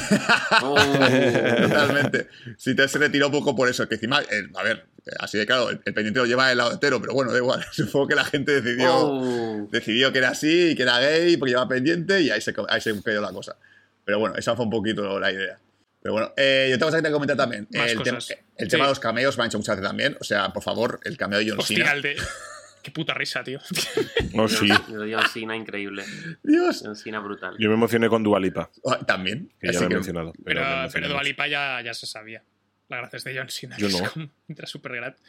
[0.63, 0.77] Oh.
[0.77, 2.29] Totalmente.
[2.57, 3.89] Sí, te se retiró un poco por eso.
[3.89, 4.87] Que encima, eh, a ver,
[5.19, 7.65] así de claro, el, el pendiente lo lleva el lado entero, pero bueno, da igual.
[7.73, 9.69] Supongo que la gente decidió, Oh.
[9.73, 12.81] decidió que era así y que era gay porque llevaba pendiente y ahí se, ahí
[12.81, 13.57] se quedó la cosa.
[14.05, 15.59] Pero bueno, esa fue un poquito la idea.
[16.03, 17.69] Pero bueno, eh, yo tengo que te comentar también.
[17.73, 18.37] Más el tema, cosas.
[18.57, 18.87] el tema Sí.
[18.87, 20.17] de los cameos me ha hecho mucha gracia también.
[20.21, 21.93] O sea, por favor, el cameo de John Hostia, Cena.
[21.93, 22.17] el de.
[22.83, 23.61] Qué puta risa, tío.
[24.35, 24.67] No, sí.
[24.89, 26.05] Lo John Cena, increíble.
[26.43, 26.83] Dios.
[26.85, 27.55] John Cena, brutal.
[27.59, 29.53] Yo me emocioné con Dualipa, Ah, También.
[29.61, 30.33] que ya Así lo he que- mencionado.
[30.33, 31.29] Pero, Pero, pero emocioné Dua mucho.
[31.29, 32.43] Lipa ya, ya se sabía.
[32.89, 33.77] La gracia es de John Cena.
[33.79, 34.31] Yo no.
[34.49, 35.23] entra súper gratis.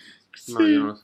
[0.47, 0.99] No, yo no.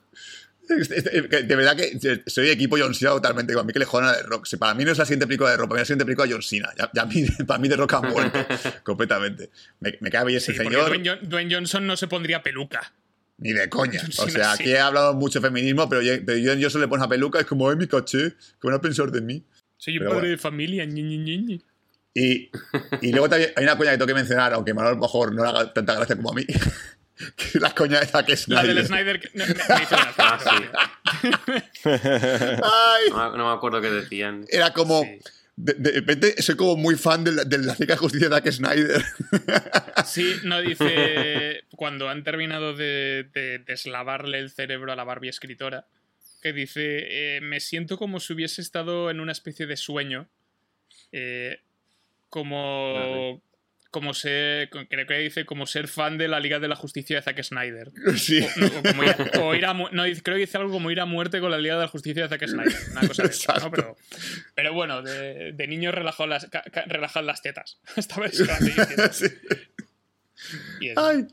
[0.80, 3.58] Este- este- De verdad que soy equipo John Cena totalmente.
[3.58, 4.46] A mí que le jodan a The Rock.
[4.46, 6.04] Si para mí no es la siguiente película de Rock, para mí es la siguiente
[6.04, 6.70] película de John Cena.
[6.78, 8.38] Ya, ya mí, para mí The Rock ha muerto
[8.84, 9.50] completamente.
[9.80, 10.86] Me, me cae bien ese Sí, señor.
[10.88, 12.92] Dwayne, Dwayne Johnson no se pondría peluca.
[13.38, 14.02] Ni de coña.
[14.18, 16.88] O sea, aquí he hablado mucho de feminismo, pero yo, pero yo, yo solo le
[16.88, 19.42] pones una peluca, es como, ay, mi caché, ¿qué van a pensar de mí?
[19.78, 20.28] Soy un padre bueno.
[20.28, 20.84] de familia.
[20.84, 21.64] ñi, ñi, ñi, ñi.
[22.12, 22.50] Y,
[23.00, 25.32] y luego también hay una coña que tengo que mencionar, aunque Manuel a lo mejor
[25.34, 26.44] no le haga tanta gracia como a mí.
[27.60, 28.74] La coña de Zack La Snyder.
[28.74, 29.20] del Snyder.
[29.20, 31.28] que- no, me- me hizo gracia, Ah, sí.
[31.84, 34.44] Ay, No, no me acuerdo qué decían.
[34.48, 35.02] era como.
[35.02, 35.18] Sí.
[35.56, 38.34] De, de repente soy como muy fan de la, de la Liga de Justicia de
[38.36, 39.04] Zack Snyder.
[40.06, 45.86] Sí, no dice cuando han terminado de, de deslavarle el cerebro a la Barbie escritora,
[46.40, 50.26] que dice, eh, me siento como si hubiese estado en una especie de sueño,
[51.12, 51.60] eh,
[52.30, 53.42] como,
[53.90, 57.22] como ser, creo que dice, como ser fan de la Liga de la Justicia de
[57.22, 57.90] Zack Snyder.
[58.16, 58.40] Sí.
[58.56, 60.70] O, no, o como ir a- o ir a mu- no, creo que dice algo
[60.72, 62.74] como ir a muerte con la Liga de la Justicia de Zack Snyder.
[62.92, 63.70] Una cosa de esa, ¿no?
[63.70, 63.96] Pero,
[64.54, 66.48] pero bueno, de, de niño relajó las,
[66.86, 67.80] relajad las tetas.
[67.96, 68.38] Esta vez.
[69.12, 69.26] Sí.
[70.80, 71.26] Y es, Ay.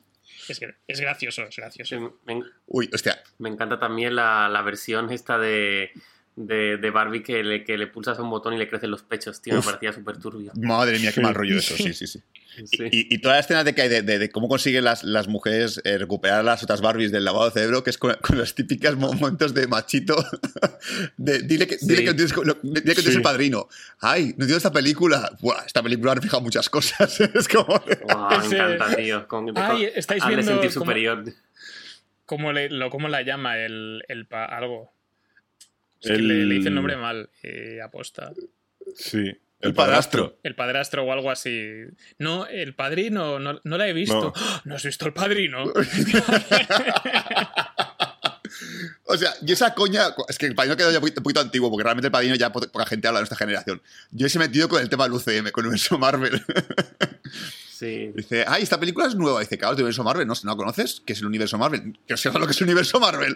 [0.50, 2.20] es, gra- es gracioso, es Sí, gracioso.
[2.26, 3.22] me, Uy, hostia.
[3.38, 5.92] me encanta también la, la versión esta de,
[6.38, 9.04] de, de Barbie que le, que le pulsas a un botón y le crecen los
[9.04, 9.56] pechos, tío.
[9.58, 9.66] Uf.
[9.66, 10.52] Me parecía súper turbio.
[10.56, 11.76] Madre mía, qué mal rollo eso.
[11.76, 12.22] Sí, sí, sí.
[12.58, 12.86] Sí.
[12.92, 15.28] Y, y toda la escena de, que hay de, de- de cómo consiguen las, las
[15.28, 18.56] mujeres eh, recuperar las otras Barbies del lavado de cerebro, que es con, con los
[18.56, 20.16] típicos momentos de machito.
[21.18, 23.68] De, dile que, dile que tienes, lo- dile que tienes el padrino.
[24.00, 25.30] Ay, no entiendo esta película.
[25.40, 27.20] Buah, esta película refleja muchas cosas.
[27.36, 27.80] es como.
[27.88, 27.94] Me
[28.58, 29.28] encanta, tío.
[29.28, 31.26] Con, Ay, estáis viendo sentir cómo- superior.
[32.26, 34.92] ¿Cómo, le, lo, ¿Cómo la llama el, el pa- algo?
[36.02, 38.32] Es que le, le dice el nombre mal, eh, aposta.
[38.96, 39.32] Sí.
[39.60, 40.38] El padrastro.
[40.44, 41.72] El padrastro o algo así.
[42.20, 44.32] No, el padrino, no, no la he visto.
[44.36, 44.62] No.
[44.66, 45.64] ¿No has visto el padrino?
[49.10, 50.04] O sea, y esa coña.
[50.28, 52.36] Es que el padrino quedó ya un poquito, un poquito antiguo, porque realmente el padrino
[52.36, 53.82] ya po- poca gente habla de nuestra generación.
[54.12, 56.42] Yo he metido con el tema del UCM, con el universo Marvel.
[57.78, 58.12] Sí.
[58.16, 59.40] Dice, ay, esta película es nueva.
[59.40, 60.26] Dice, claro, es del universo Marvel.
[60.26, 61.04] No, ¿no la conoces?
[61.06, 62.00] ¿Qué es el universo Marvel?
[62.08, 63.36] Que os sepa lo que es el universo Marvel.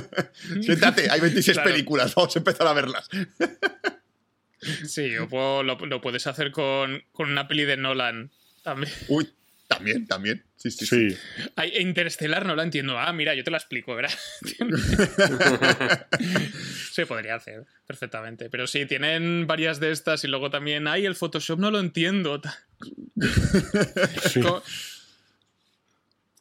[0.62, 1.70] Siéntate, hay 26 Claro.
[1.70, 3.08] películas, vamos a empezar a verlas.
[4.86, 8.30] Sí, o puedo- lo, lo puedes hacer con, con una peli de Nolan
[8.62, 8.90] también.
[9.08, 9.30] Uy,
[9.76, 10.42] también, también.
[10.56, 11.10] Sí, sí, sí.
[11.10, 11.18] Sí.
[11.56, 12.98] Ay, Interestelar no la entiendo.
[12.98, 14.12] Ah, mira, yo te la explico, ¿verdad?
[16.92, 18.48] Se podría hacer perfectamente.
[18.50, 22.40] Pero sí, tienen varias de estas y luego también, ay, el Photoshop no lo entiendo.
[24.30, 24.40] Sí.
[24.40, 24.62] Co-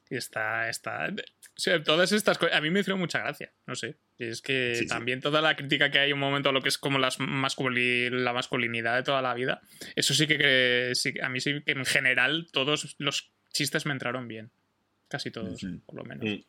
[0.09, 1.09] Y está, está.
[1.55, 2.55] O sea, todas estas cosas.
[2.55, 3.95] A mí me hicieron mucha gracia, no sé.
[4.17, 4.87] Es que Sí, sí.
[4.87, 8.09] también toda la crítica que hay un momento a lo que es como las masculi-
[8.09, 9.61] la masculinidad de toda la vida.
[9.95, 13.93] Eso sí que, que- sí, a mí sí que en general todos los chistes me
[13.93, 14.49] entraron bien.
[15.09, 16.25] Casi todos, por lo menos.
[16.25, 16.43] Mm.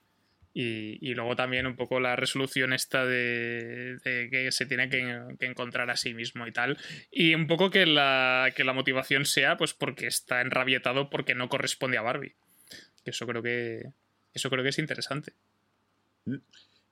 [0.56, 5.20] Y, y luego también un poco la resolución esta de, de que se tiene que,
[5.38, 6.78] que encontrar a sí mismo y tal.
[7.10, 11.48] Y un poco que la, que la motivación sea pues porque está enrabietado porque no
[11.48, 12.36] corresponde a Barbie.
[13.04, 13.82] Eso creo que.
[14.34, 15.32] Eso creo que es interesante.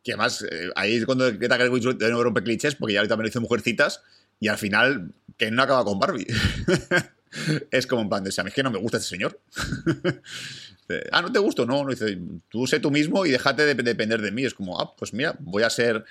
[0.03, 3.17] Que además, eh, ahí es cuando Greta Gerwig de nuevo rompe clichés, porque ya ahorita
[3.17, 4.03] me lo hizo Mujercitas,
[4.41, 6.27] y al final, que no acaba con Barbie.
[7.71, 9.11] es como en plan de, "O sea, a mí es que no me gusta este
[9.11, 9.41] señor.
[11.11, 11.65] Ah, ¿no te gusto?
[11.65, 12.19] No, no, dice,
[12.51, 14.45] tú sé tú mismo y déjate de de depender de mí.
[14.45, 16.05] Es como, ah, pues mira, voy a ser...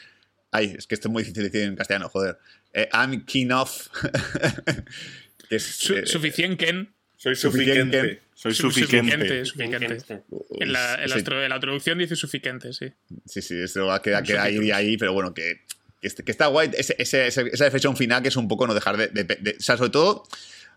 [0.49, 2.39] Ay, es que esto es muy difícil de decir en castellano, joder.
[2.73, 3.89] Eh, I'm keen off.
[5.49, 6.91] que es, eh, suficient Ken.
[7.21, 8.19] Soy Suficiente.
[8.33, 9.45] Soy Su- suficiente.
[9.45, 9.93] suficiente.
[9.95, 10.23] Este.
[10.59, 11.21] En la, en la sí.
[11.23, 12.87] tro- en la traducción dice suficiente, sí.
[13.27, 15.61] Sí, sí, eso va a quedar, queda ahí y ahí, pero bueno, que,
[16.01, 18.65] que, est- que está guay ese- ese- ese- esa definición final que es un poco
[18.65, 20.23] no dejar de, de- de- O sea, sobre todo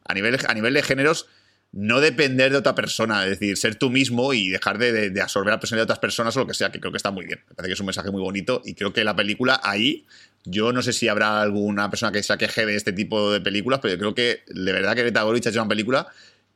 [0.04, 1.26] a nivel, a nivel de géneros,
[1.72, 5.20] no depender de otra persona, es decir, ser tú mismo y dejar de, de- de
[5.22, 7.24] absorber la personalidad de otras personas o lo que sea, que creo que está muy
[7.24, 7.40] bien.
[7.48, 10.04] Me parece que es un mensaje muy bonito y creo que la película ahí,
[10.44, 13.80] yo no sé si habrá alguna persona que se queje de este tipo de películas,
[13.80, 16.06] pero yo creo que de verdad que Greta Gerwig ha hecho una película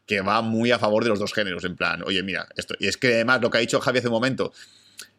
[0.08, 2.74] que va muy a favor de los dos géneros, en plan, oye, mira, esto.
[2.80, 4.52] Y es que además lo que ha dicho Javi hace un momento,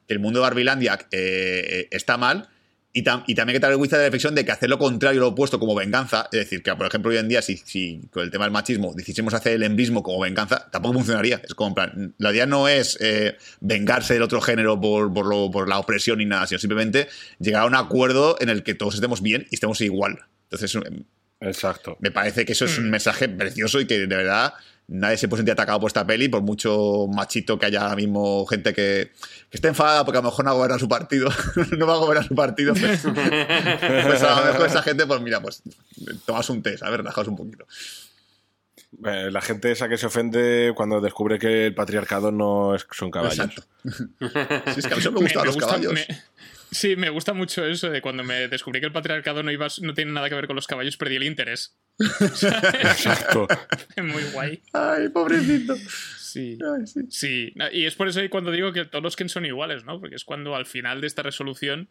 [0.07, 2.49] que el mundo de Barbilandia eh, está mal.
[2.91, 5.27] Y, tam- y también que tal vez la reflexión de que hacer lo contrario, lo
[5.27, 8.31] opuesto, como venganza, es decir, que por ejemplo hoy en día, si, si con el
[8.31, 11.39] tema del machismo decidiésemos hacer el embrismo como venganza, tampoco funcionaría.
[11.47, 15.27] Es como, en plan, la idea no es eh, vengarse del otro género por, por,
[15.27, 18.73] lo- por la opresión ni nada, sino simplemente llegar a un acuerdo en el que
[18.73, 20.21] todos estemos bien y estemos igual.
[20.49, 21.03] Entonces, eh,
[21.41, 21.95] Exacto.
[21.99, 24.55] me parece que eso es un mensaje precioso y que de verdad
[24.89, 28.45] nadie se puede sentir atacado por esta peli, por mucho machito que haya ahora mismo
[28.47, 29.11] gente que,
[29.49, 31.29] que esté enfadada porque a lo mejor no va a gobernar su partido,
[31.77, 32.73] no va a gobernar su partido.
[32.73, 35.61] Pues, pues a lo mejor esa gente, pues mira, pues
[36.25, 36.97] tomas un té, ¿sabes?
[36.97, 37.65] Relajaos un poquito.
[39.05, 43.11] Eh, la gente esa que se ofende cuando descubre que el patriarcado no es, son
[43.11, 43.37] caballos.
[43.39, 43.63] Exacto.
[44.73, 45.93] Sí, es que a mí me gustan los caballos.
[45.93, 46.07] me-
[46.71, 49.93] sí, me gusta mucho eso de cuando me descubrí que el patriarcado no, iba, no
[49.93, 51.77] tiene nada que ver con los caballos, perdí el interés.
[51.99, 53.47] Exacto.
[53.95, 54.61] Es muy guay.
[54.73, 55.75] Ay, pobrecito.
[55.75, 56.57] Sí.
[56.61, 57.01] Ay, sí.
[57.09, 59.99] Sí, y es por eso cuando digo que todos los Ken son iguales, ¿no?
[59.99, 61.89] Porque es cuando al final de esta resolución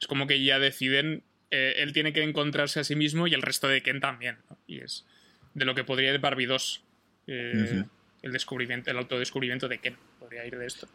[0.00, 3.42] es como que ya deciden, eh, él tiene que encontrarse a sí mismo y el
[3.42, 4.58] resto de Ken también, ¿no?
[4.66, 5.06] Y es
[5.54, 6.82] de lo que podría ir Barbie 2,
[7.26, 7.84] eh,
[8.22, 9.96] el descubrimiento, el autodescubrimiento de Ken.
[10.18, 10.88] podría ir de esto.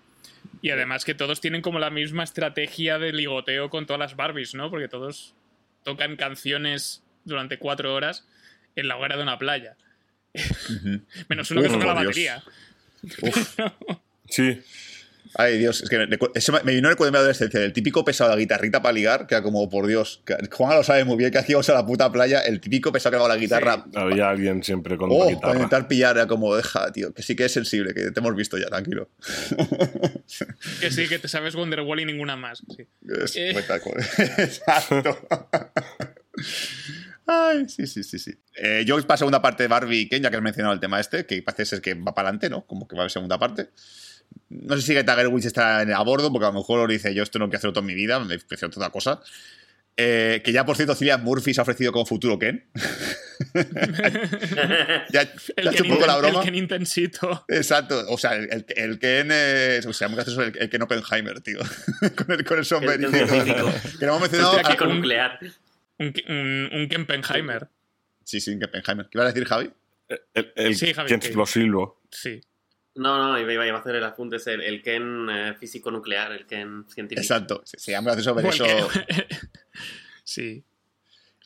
[0.62, 4.56] Y además que todos tienen como la misma estrategia de ligoteo con todas las Barbies,
[4.56, 4.70] ¿no?
[4.70, 5.36] Porque todos
[5.84, 8.28] tocan canciones durante cuatro horas
[8.76, 9.76] en la hoguera de una playa.
[11.30, 12.44] Menos uno que toca la batería.
[14.28, 14.60] Sí.
[15.38, 18.30] Ay, Dios, es que me, me vino el recuerdo de mi adolescencia, el típico pesado
[18.30, 21.18] de la guitarrita para ligar, que era como, por Dios, que Juan lo sabe muy
[21.18, 23.86] bien, que hacíamos a la puta playa, el típico pesado que daba la guitarra.
[23.96, 25.54] Había alguien siempre con Oh, para guitarra.
[25.56, 28.58] intentar pillar, era como, deja, tío, que sí que es sensible, que te hemos visto
[28.58, 29.10] ya, tranquilo.
[30.80, 32.64] Que sí, que te sabes Wonderwall y ninguna más.
[32.76, 32.86] sí.
[33.24, 33.50] Es Eh.
[33.50, 34.04] espectacular.
[34.40, 35.18] Exacto.
[37.28, 38.34] Ay, sí, sí, sí, sí.
[38.56, 41.00] Eh, yo para segunda parte de Barbie y Ken, ya que has mencionado el tema
[41.00, 42.66] este, que parece ser que va para adelante, ¿no?
[42.68, 43.70] Como que va a haber segunda parte.
[44.50, 47.14] No sé si que Tiger Woods está en- a bordo, porque a lo mejor dice,
[47.14, 49.22] yo esto no quiero hacerlo toda mi vida, me prefiero otra cosa.
[49.98, 52.66] Eh, que ya, por cierto, Cillian Murphy se ha ofrecido como futuro Ken.
[53.54, 53.64] ya
[55.10, 55.22] ya
[55.56, 56.44] El ha hecho que, un poco la el broma.
[56.44, 57.46] que Intensito.
[57.48, 59.86] Exacto, o sea, el, el, el Ken es.
[59.86, 61.60] O sea, muy gracioso el, el Ken Oppenheimer, tío.
[62.16, 63.08] con, el, con el sombrerito.
[63.10, 63.72] El científico.
[64.00, 64.52] que no hemos mencionado.
[64.56, 65.40] Hostia, a- que Con un- nuclear.
[65.98, 67.68] Un, un, un Kempenheimer.
[68.24, 69.06] Sí, sí, que Oppenheimer.
[69.10, 69.72] ¿Qué ibas a decir, Javi?
[70.34, 72.02] El, el Sí, Javi, Ken explosivo.
[72.12, 72.42] Sí.
[72.96, 76.32] No, no, iba, iba a hacer el apunte, es el, el Ken eh, físico nuclear,
[76.32, 77.22] el Ken científico.
[77.22, 77.62] Exacto.
[77.66, 78.66] Se, se llama gracioso ver el eso.
[80.24, 80.64] sí.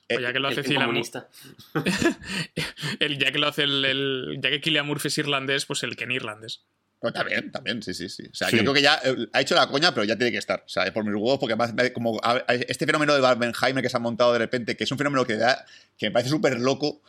[0.07, 1.27] Eh, O ya que lo El hace Cillian comunista.
[2.99, 5.95] el, ya que lo hace el, el- ya que Killian Murphy es irlandés, pues el
[5.95, 6.63] Ken irlandés.
[7.01, 8.23] No, también, también, sí, sí, sí.
[8.29, 8.57] O sea, Sí.
[8.57, 10.63] yo creo que ya eh, ha hecho la coña, pero ya tiene que estar.
[10.65, 13.81] O sea, por mis huevos, porque además, me- como a- a- este fenómeno de Barbenheimer
[13.81, 15.65] que se ha montado de repente, que es un fenómeno que, da,
[15.97, 17.01] que me parece súper loco,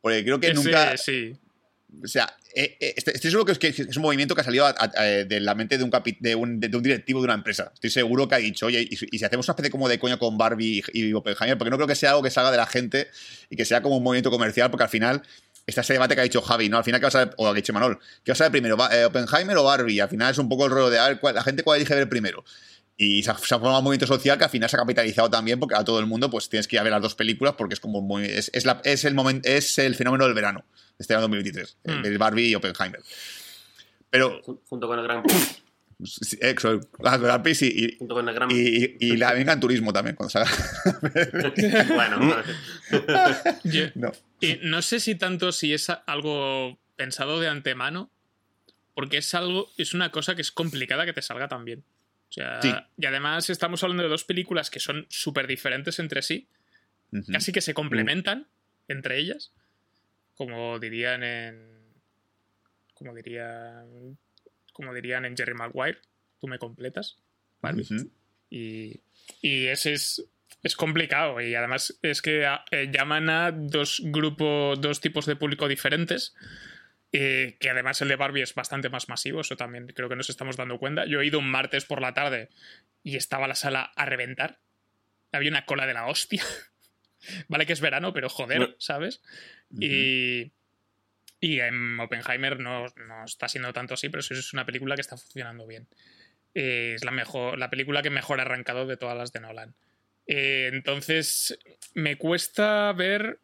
[0.00, 0.96] porque creo que Ese, nunca.
[0.96, 1.36] sí.
[2.02, 4.44] O sea, eh, eh, estoy, estoy seguro que es, que es un movimiento que ha
[4.44, 7.20] salido a- a- eh, de la mente de un, capi- de, un, de un directivo
[7.20, 7.70] de una empresa.
[7.74, 10.18] Estoy seguro que ha dicho, oye, y, y si hacemos una especie como de coña
[10.18, 12.66] con Barbie y, y Oppenheimer, porque no creo que sea algo que salga de la
[12.66, 13.08] gente
[13.50, 15.22] y que sea como un movimiento comercial, porque al final
[15.66, 16.78] está ese debate que ha dicho Javi, ¿no?
[16.78, 17.34] Al final, ¿qué vas a ver?
[17.38, 18.76] O ha dicho Manol, ¿qué vas a ver primero?
[18.76, 20.00] ¿Va- eh, ¿Oppenheimer o Barbie?
[20.00, 21.94] Al final es un poco el rollo de, a ver, ¿cuál- la gente cuál elige
[21.94, 22.44] ver primero.
[22.98, 25.28] Y se ha, se ha formado un movimiento social que al final se ha capitalizado
[25.28, 27.54] también porque a todo el mundo pues tienes que ir a ver las dos películas
[27.58, 30.64] porque es como muy, es, es, la- es el momento es el fenómeno del verano
[30.70, 32.02] de este año 2023 el Mm.
[32.02, 33.00] de Barbie y Oppenheimer.
[34.08, 35.22] Pero Jun- Junto con el Gran
[36.04, 39.52] sí, eso, la Grand Prix y, y, junto con el Gran y- y la venga
[39.52, 40.50] en turismo también cuando salga.
[41.94, 42.42] Bueno,
[43.64, 44.12] Yo- no.
[44.40, 48.10] y no sé si tanto si es algo pensado de antemano,
[48.94, 51.84] porque es algo, es una cosa que es complicada que te salga tan bien.
[52.28, 52.72] O sea, Sí.
[52.98, 56.48] y además estamos hablando de dos películas que son súper diferentes entre sí,
[57.32, 58.48] casi que se complementan
[58.88, 59.52] entre ellas,
[60.34, 61.76] como dirían en.
[62.94, 64.18] Como dirían.
[64.72, 65.98] Como dirían en Jerry Maguire,
[66.40, 67.16] tú me completas.
[67.62, 68.10] Ujú.
[68.50, 69.00] Y,
[69.40, 70.24] y ese es,
[70.62, 71.40] es complicado.
[71.40, 76.34] Y además es que a- eh, llaman a dos grupos, dos tipos de público diferentes.
[77.18, 80.28] Eh, que además el de Barbie es bastante más masivo, eso también creo que nos
[80.28, 81.06] estamos dando cuenta.
[81.06, 82.50] Yo he ido un martes por la tarde
[83.02, 84.58] y estaba la sala a reventar.
[85.32, 86.42] Había una cola de la hostia.
[87.48, 88.76] vale que es verano, pero joder.
[88.78, 89.22] ¿sabes?
[89.70, 90.52] Y,
[91.40, 95.00] y en Oppenheimer no, no está siendo tanto así, pero sí es una película que
[95.00, 95.88] está funcionando bien.
[96.54, 99.74] Eh, es la, mejor, la película que mejor ha arrancado de todas las de Nolan.
[100.26, 101.58] Eh, entonces,
[101.94, 103.40] me cuesta ver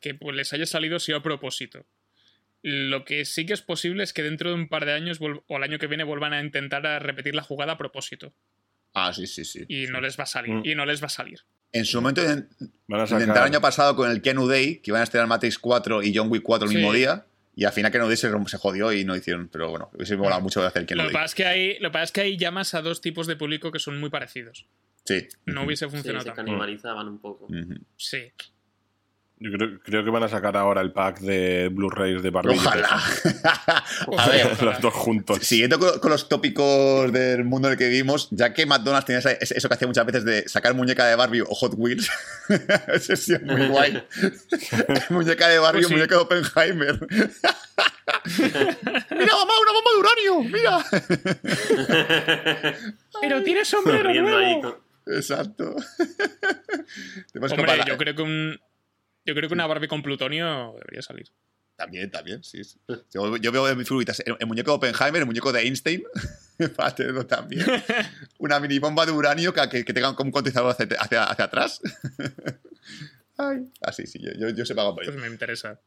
[0.00, 1.86] que pues, les haya salido sí a propósito.
[2.62, 5.56] Lo que sí que es posible es que dentro de un par de años o
[5.56, 8.32] el año que viene vuelvan a intentar a repetir la jugada a propósito.
[8.94, 10.52] ah sí sí sí Y no les va a salir.
[10.54, 10.62] Mm.
[10.66, 11.40] Y no les va a salir.
[11.72, 12.22] en su momento
[12.88, 15.58] Van a intentaron el año pasado con el Ken Day que iban a estrenar Matrix
[15.58, 16.76] 4 y John Wick 4 el Sí.
[16.76, 19.90] mismo día y al final Ken Day se, se jodió y no hicieron pero bueno
[19.94, 21.92] hubiese molado mucho hacer el Ken Lo que, Day pasa es que hay, lo que
[21.92, 24.66] pasa es que ahí llamas a dos tipos de público que son muy parecidos.
[25.04, 27.48] sí No hubiese sí, funcionado se tan canibalizaban un poco.
[27.96, 28.32] Sí.
[29.42, 32.58] Yo creo, creo que van a sacar ahora el pack de Blu-rays de Barbie.
[32.58, 32.90] ojalá
[34.18, 35.38] a ver Los dos juntos.
[35.40, 39.20] Siguiendo con, con los tópicos del mundo en el que vivimos, ya que McDonald's tenía
[39.20, 42.10] esa- eso que hacía muchas veces de sacar muñeca de Barbie o Hot Wheels,
[42.92, 44.04] eso sí es muy guay.
[45.08, 45.94] muñeca de Barbie Pues sí.
[45.94, 47.00] muñeca de Oppenheimer.
[48.38, 50.42] ¡Mira, mamá, una bomba de uranio!
[50.50, 50.84] ¡Mira!
[53.22, 54.60] Pero tiene sombrero nuevo.
[54.60, 55.74] con- Exacto.
[57.40, 58.60] Hombre, yo creo que un.
[59.30, 61.28] Yo creo que una Barbie con plutonio debería salir.
[61.76, 62.62] También, también, sí.
[62.64, 62.78] sí.
[63.14, 66.02] Yo, yo veo en mis figuritas el, el muñeco de Oppenheimer, el muñeco de Einstein,
[66.76, 67.64] para tenerlo también.
[68.38, 71.44] Una mini bomba de uranio que, que, que tenga como un condensador hacia, hacia, hacia
[71.46, 71.80] atrás.
[73.38, 75.24] Ay, así, sí, yo, yo, yo se pago por Pues ello.
[75.24, 75.80] me interesa.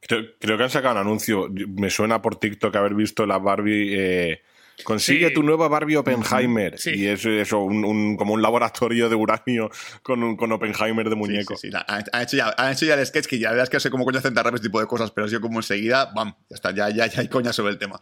[0.00, 1.48] Creo, creo que han sacado un anuncio.
[1.50, 3.94] Me suena por TikTok haber visto la Barbie.
[3.98, 4.42] eh,
[4.84, 5.34] Consigue Sí.
[5.34, 6.78] tu nueva Barbie Oppenheimer.
[6.78, 6.90] Sí.
[6.94, 9.70] Y es eso, un, un- como un laboratorio de uranio
[10.02, 11.56] con, un- con Oppenheimer de muñeco.
[11.56, 11.70] sí.
[11.86, 13.90] Han, han hecho ya, han hecho ya el sketch que ya verás que no sé
[13.90, 16.34] cómo coño hacen tan rápido este tipo de cosas, pero ha sido como enseguida, bam,
[16.50, 17.98] ya está, ya, ya, ya hay coña sobre el tema.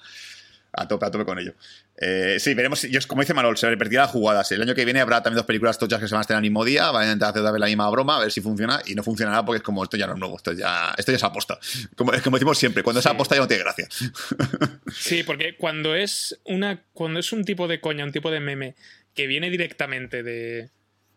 [0.76, 1.54] A tope, a tope con ello.
[1.96, 2.82] Eh, sí, veremos.
[2.82, 4.50] Yo, como dice Manol, se repetirá las jugadas.
[4.52, 6.50] El año que viene habrá también dos películas tochas que se van a estrenar el
[6.50, 6.90] mismo día.
[6.90, 8.80] Van a intentar hacer otra vez la misma broma, a ver si funciona.
[8.86, 11.16] Y no funcionará porque es como esto ya no es nuevo, esto ya, esto ya
[11.16, 11.58] es aposta.
[11.96, 13.88] Como, es como decimos siempre, cuando es aposta ya no tiene gracia.
[14.92, 16.82] Sí, porque cuando es una.
[16.92, 18.74] Cuando es un tipo de coña, un tipo de meme
[19.14, 20.70] que viene directamente de,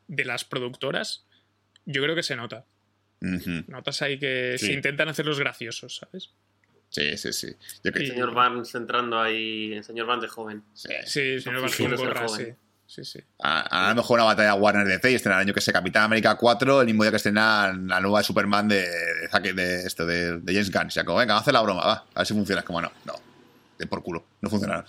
[0.08, 1.26] de las productoras,
[1.86, 2.66] yo creo que se nota.
[3.20, 4.68] Notas ahí que Sí.
[4.68, 6.30] se intentan hacer los graciosos, ¿sabes?
[6.90, 7.56] Sí, sí, sí.
[7.84, 10.64] Yo que- El señor Barnes entrando ahí, el señor Barnes de joven.
[10.74, 10.90] sí.
[11.46, 12.34] No vas Sí, con gorra, sí.
[12.34, 12.58] joven.
[12.88, 13.20] Sí, sí.
[13.40, 16.04] A, a lo mejor una batalla Warner DC y estrenar el año que sé Capitán
[16.04, 19.82] América 4 el mismo día que estrenar la nueva de Superman de, de, Zack- de
[19.86, 20.88] esto, de, de James Gunn.
[20.88, 22.62] O sea, como, venga, haz la broma, va, a ver si funciona.
[22.62, 23.14] Es como, no, no,
[23.78, 24.86] de por culo, no funcionará.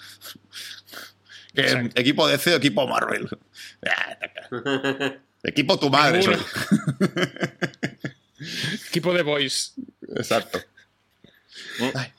[1.54, 3.28] Equipo DC o equipo Marvel.
[3.84, 4.48] Ah, taca.
[5.42, 6.22] equipo tu madre.
[6.22, 6.36] Soy.
[8.88, 9.74] Equipo de boys.
[10.16, 10.60] Exacto.
[11.94, 12.12] Ay,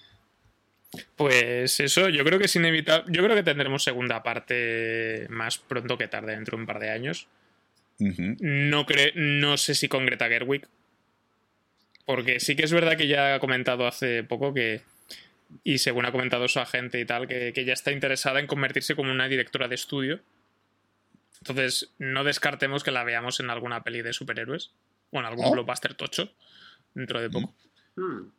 [1.15, 3.05] Pues eso, yo creo que es inevitable.
[3.13, 6.89] Yo creo que tendremos segunda parte más pronto que tarde, dentro de un par de
[6.89, 7.27] años.
[8.39, 10.67] No, cre- no sé si con Greta Gerwig.
[12.05, 14.81] Porque sí que es verdad que ya ha comentado hace poco que.
[15.63, 18.95] Y según ha comentado su agente y tal, que, que ya está interesada en convertirse
[18.95, 20.19] como una directora de estudio.
[21.41, 24.71] Entonces, no descartemos que la veamos en alguna peli de superhéroes.
[25.11, 25.51] O en algún Oh.
[25.51, 26.31] blockbuster tocho.
[26.93, 27.53] Dentro de poco.
[27.95, 28.29] Hmm.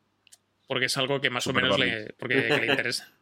[0.70, 1.92] Porque es algo que más Super o menos Barbie.
[1.92, 3.12] le, porque, que le interesa.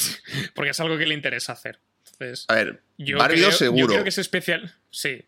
[0.56, 1.78] porque es algo que le interesa hacer.
[2.12, 3.80] Entonces, A ver, yo, creo, 2 seguro.
[3.82, 4.74] yo creo que es especial.
[4.90, 5.24] Sí,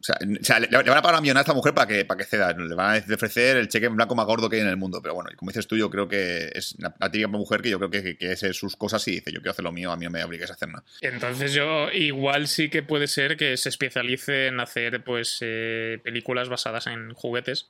[0.00, 1.88] O sea, o sea, le, le van a pagar una millonada a esta mujer para
[1.88, 2.52] que, para que ceda.
[2.56, 5.02] Le van a ofrecer el cheque en blanco más gordo que hay en el mundo.
[5.02, 7.78] Pero bueno, como dices tú, yo creo que es la, la típica mujer que yo
[7.78, 9.96] creo que, que, que es sus cosas y dice, yo quiero hacer lo mío, a
[9.96, 10.84] mí no me obligues a hacer nada.
[11.00, 16.48] Entonces yo igual sí que puede ser que se especialice en hacer pues eh, películas
[16.48, 17.68] basadas en juguetes.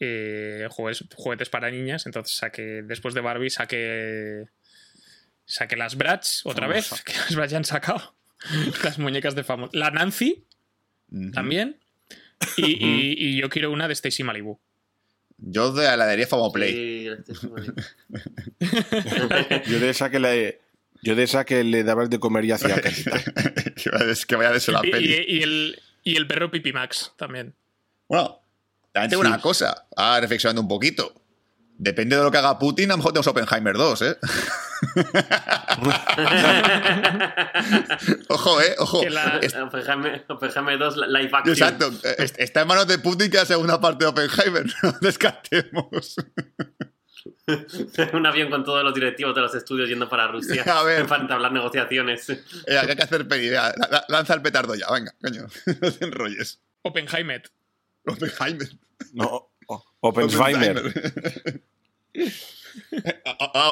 [0.00, 2.06] Eh, juguetes, juguetes para niñas.
[2.06, 4.44] Entonces saque, después de Barbie saque
[5.44, 8.14] saque las Bratz otra vez, que las Bratz ya han sacado.
[8.84, 9.70] las muñecas de famoso.
[9.74, 10.44] La Nancy
[11.32, 11.78] también.
[12.56, 14.58] Y, y- y yo quiero una de Stacy Malibu.
[15.38, 16.72] Yo de la daría Famo Play.
[16.72, 17.08] Sí.
[19.68, 20.60] Yo de esa que le,
[21.02, 23.16] yo de esa que le dabas de comer y hacía casita.
[24.10, 25.14] es que vaya de eso la Y, peli.
[25.14, 27.54] y- y el, y el perro Pipi Max también.
[28.08, 28.40] Bueno,
[28.96, 29.28] también tengo Sí.
[29.28, 29.86] una cosa.
[29.96, 31.12] Ah, reflexionando un poquito.
[31.78, 34.16] Depende de lo que haga Putin, a lo mejor tenemos Oppenheimer 2, ¿eh?
[38.28, 38.74] ojo, ¿eh?
[38.78, 39.00] Ojo.
[39.02, 41.52] Que la- Es- Oppenheimer, Oppenheimer 2 live action.
[41.54, 41.90] Exacto.
[42.18, 44.64] Es- Está en manos de Putin que la segunda parte de Oppenheimer.
[44.82, 46.16] No descartemos.
[48.12, 51.06] Un avión con todos los directivos de los estudios yendo para Rusia A ver.
[51.06, 52.28] para entablar negociaciones.
[52.30, 55.46] Eh, hay que hacer la- la- Lanza el petardo ya, venga, coño.
[55.80, 56.60] No te enrolles.
[56.82, 57.42] Oppenheimer.
[58.06, 58.68] Oppenheimer.
[59.12, 59.50] No,
[60.00, 61.62] Oppenheimer.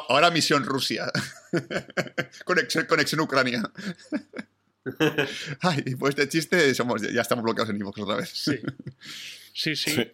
[0.09, 1.05] Ahora misión Rusia.
[2.45, 3.63] conexión, conexión Ucrania.
[5.61, 8.29] Ay, pues este chiste somos, ya estamos bloqueados en Evox otra vez.
[8.29, 8.59] Sí.
[9.53, 9.91] Sí, sí.
[9.91, 10.11] Sí.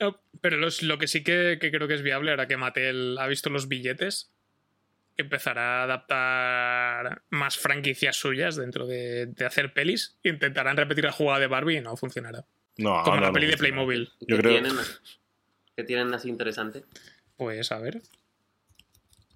[0.00, 3.16] No, pero los- lo que sí que, que creo que es viable, ahora que Mattel
[3.18, 4.30] ha visto los billetes,
[5.16, 10.16] que empezará a adaptar más franquicias suyas dentro de, de hacer pelis.
[10.22, 12.44] Intentarán repetir la jugada de Barbie y no funcionará.
[12.76, 13.56] No, Como no, la no peli de.
[13.56, 14.10] Playmobil.
[14.20, 14.72] ¿Qué Yo creo- tienen?
[15.76, 16.84] ¿Qué tienen así interesante?
[17.36, 18.02] Pues a ver.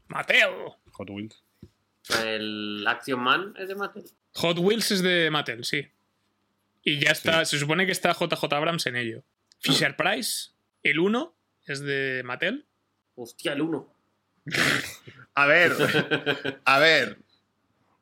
[0.08, 0.48] Mattel.
[0.92, 1.42] Hot Wheels.
[2.24, 4.04] El Action Man es de Mattel.
[4.34, 5.86] Hot Wheels es de Mattel, sí.
[6.82, 9.22] Y ya está, se supone que está JJ Abrams en ello.
[9.58, 10.50] Fisher Price,
[10.82, 11.34] el 1,
[11.66, 12.66] es de Mattel.
[13.16, 13.92] Hostia, el 1.
[15.34, 15.72] A ver,
[16.64, 17.18] a ver.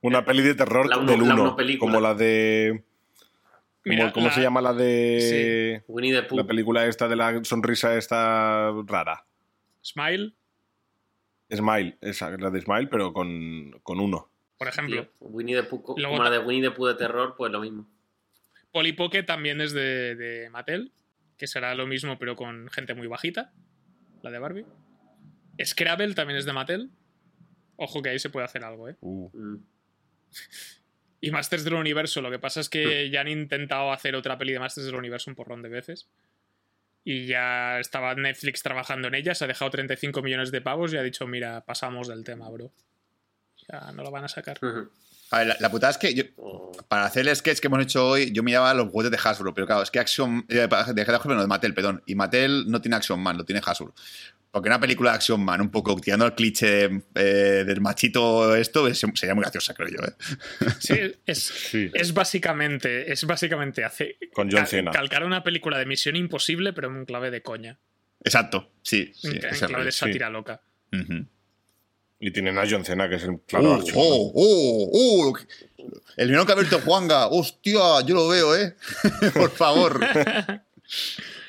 [0.03, 1.43] Una peli de terror La uno- del la 1.
[1.43, 1.91] uno película.
[1.91, 2.85] Como la de.
[3.89, 5.83] Mira, ¿Cómo la- se llama la de.
[5.87, 6.37] Winnie the Pooh.
[6.39, 9.25] La película esta de la sonrisa esta rara.
[9.83, 10.35] Smile,
[11.51, 14.29] Smile, esa, la de Smile, pero con, con uno.
[14.59, 15.09] por ejemplo.
[15.21, 17.89] Winnie the Pooh, como la de Winnie the Pooh de terror, pues lo mismo.
[18.73, 20.93] Polly Pocket también es de, de Mattel,
[21.39, 23.53] que será lo mismo pero con gente muy bajita,
[24.23, 24.67] la de Barbie.
[25.65, 26.91] Scrabble también es de Mattel.
[27.77, 28.97] Ojo que ahí se puede hacer algo, ¿eh?
[29.01, 29.65] Uh, Mm.
[31.21, 34.53] Y Masters del Universo, lo que pasa es que ya han intentado hacer otra peli
[34.53, 36.07] de Masters del Universo un porrón de veces.
[37.05, 40.97] Y ya estaba Netflix trabajando en ella, se ha dejado 35 millones de pavos y
[40.97, 42.71] ha dicho, mira, pasamos del tema, bro.
[43.69, 44.59] Ya no lo van a sacar.
[45.31, 47.83] A ver, la, la putada es que yo, Oh, para hacer el sketch que hemos
[47.83, 50.45] hecho hoy, yo miraba los juguetes de Hasbro, pero claro, es que Action.
[50.49, 52.03] eh, de Hasbro, no, de Mattel, perdón.
[52.07, 53.93] Y Mattel no tiene Action Man, lo tiene Hasbro.
[54.53, 58.87] Porque una película de Action Man, un poco tirando al cliché eh, del machito, esto
[58.87, 59.99] es- sería muy graciosa, creo yo.
[60.07, 60.71] ¿eh?
[60.79, 60.95] Sí,
[61.27, 61.91] es, Sí.
[61.93, 64.91] es básicamente, es básicamente hace, Con John cal- Cena.
[64.93, 67.79] calcar una película de Misión Imposible, pero en clave de coña.
[68.25, 69.13] Exacto, sí.
[69.15, 69.99] sí en, en clave de sí.
[69.99, 70.63] sátira loca.
[70.93, 71.27] Ujú.
[72.19, 74.01] Y tienen a John Cena, que es el claro oh, archivo.
[74.01, 75.39] oh, oh, oh,
[76.17, 77.27] El vino que ha abierto Juanga.
[77.29, 78.75] Hostia, yo lo veo, ¿eh?
[79.35, 80.01] Por favor.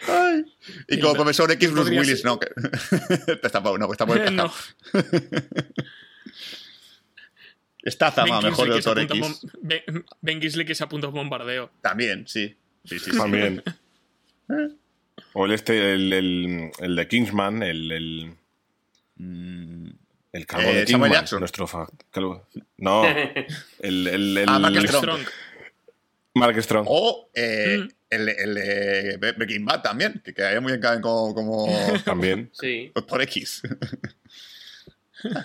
[0.07, 0.45] Ay.
[0.87, 2.39] Y como profesor X, Bruce Willis, ser- no.
[2.39, 2.47] Que...
[3.43, 4.51] está, no, está por el no.
[7.83, 9.21] Está Zama, Ben mejor se Doctor X.
[9.21, 11.71] bom- Ben, Ben Kingsley que se apunta a bombardeo.
[11.81, 12.55] También, sí.
[12.85, 13.17] Sí, sí, sí.
[13.17, 13.63] También.
[15.33, 17.91] O el este, el, el, el de Kingsman, el.
[17.91, 18.35] el
[20.37, 21.39] el calvo Eh, de Kingsman, Jackson.
[21.39, 22.47] nuestro fa- calvo.
[22.77, 23.03] No,
[23.79, 25.21] el, el, el- Ah, Mark el- Strong.
[26.35, 26.85] Mark Strong.
[26.87, 27.87] O eh, Mm.
[28.11, 31.65] el, el Breaking Bad también, que quedaría muy bien como, como
[32.05, 32.49] También.
[32.53, 33.63] Sí, Doctor X.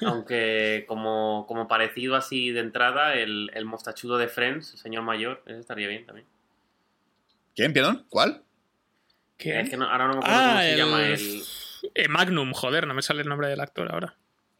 [0.05, 5.43] aunque como, como parecido así de entrada, el, el mostachudo de Friends, el señor mayor,
[5.47, 6.26] ese estaría bien también.
[7.57, 8.07] ¿Quién, perdón?
[8.11, 8.43] ¿Cuál?
[9.38, 9.61] ¿Qué?
[9.61, 11.43] Es que no- ahora no me acuerdo Ah, cómo se el- llama el...
[11.95, 14.14] Eh, Magnum, joder, no me sale el nombre del actor ahora.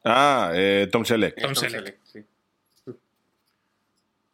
[0.05, 1.41] Ah, eh, Tom Selleck.
[1.41, 1.99] Tom Selleck.
[2.05, 2.25] sí.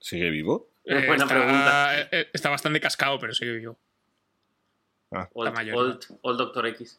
[0.00, 0.70] ¿Sigue vivo?
[0.84, 2.00] Eh, buena está, pregunta.
[2.00, 3.76] eh, eh, está bastante cascado, pero sigue vivo.
[5.34, 6.98] Old, mayor, Old- Old Doctor X.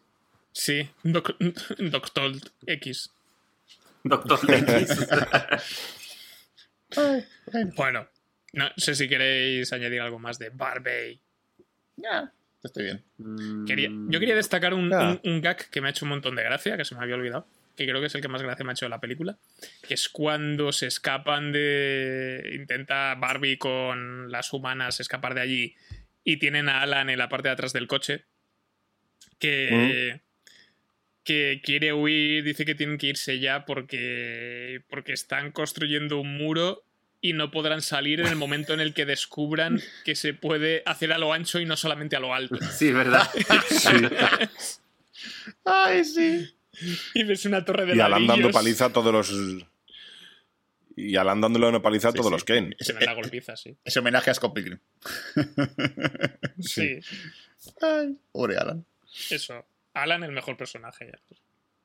[0.51, 1.35] Sí, Doc-
[1.79, 2.31] Doctor
[2.67, 3.11] X.
[4.03, 4.97] Doctor X.
[7.75, 8.07] Bueno,
[8.53, 11.19] no sé si queréis añadir algo más de Barbie.
[11.97, 12.31] Ya,
[12.63, 13.65] estoy bien.
[13.65, 14.91] Quería- yo quería destacar un-
[15.23, 17.45] un gag que me ha hecho un montón de gracia, que se me había olvidado,
[17.79, 19.37] que creo que es el que más gracia me ha hecho de la película,
[19.87, 22.51] que es cuando se escapan de...
[22.53, 25.75] intenta Barbie con las humanas escapar de allí
[26.25, 28.25] y tienen a Alan en la parte de atrás del coche,
[29.39, 30.19] que...
[31.23, 36.83] que quiere huir, dice que tienen que irse ya porque, porque están construyendo un muro
[37.21, 41.13] y no podrán salir en el momento en el que descubran que se puede hacer
[41.13, 42.57] a lo ancho y no solamente a lo alto.
[42.71, 43.29] Sí, es verdad.
[45.63, 46.58] Ay, sí.
[47.13, 49.65] Y ves una torre de Y Alan dando paliza a todos los.
[50.95, 52.33] Y Alan dándole una paliza a Sí, todos sí.
[52.33, 52.75] los Ken.
[52.79, 53.77] Se me da golpiza, sí.
[53.85, 54.79] Ese homenaje a Scott Pilgrim.
[56.59, 56.99] Sí,
[57.81, 58.85] Ay, pobre Alan.
[59.29, 59.65] eso.
[59.93, 61.11] Alan, el mejor personaje,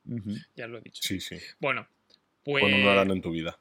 [0.06, 0.14] ya,
[0.56, 1.00] ya lo he dicho.
[1.02, 1.38] Sí, sí.
[1.60, 1.86] Bueno,
[2.44, 3.58] pues, Pon un Alan en tu vida.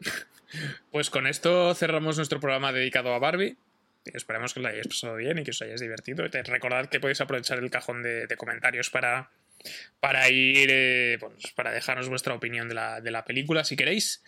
[0.92, 3.56] pues con esto cerramos nuestro programa dedicado a Barbie.
[4.04, 6.24] Esperemos que lo hayáis pasado bien y que os hayáis divertido.
[6.28, 9.30] Recordad que podéis aprovechar el cajón de, de comentarios para,
[10.00, 14.22] para ir, eh, pues, para dejarnos vuestra opinión de la, de la película si queréis.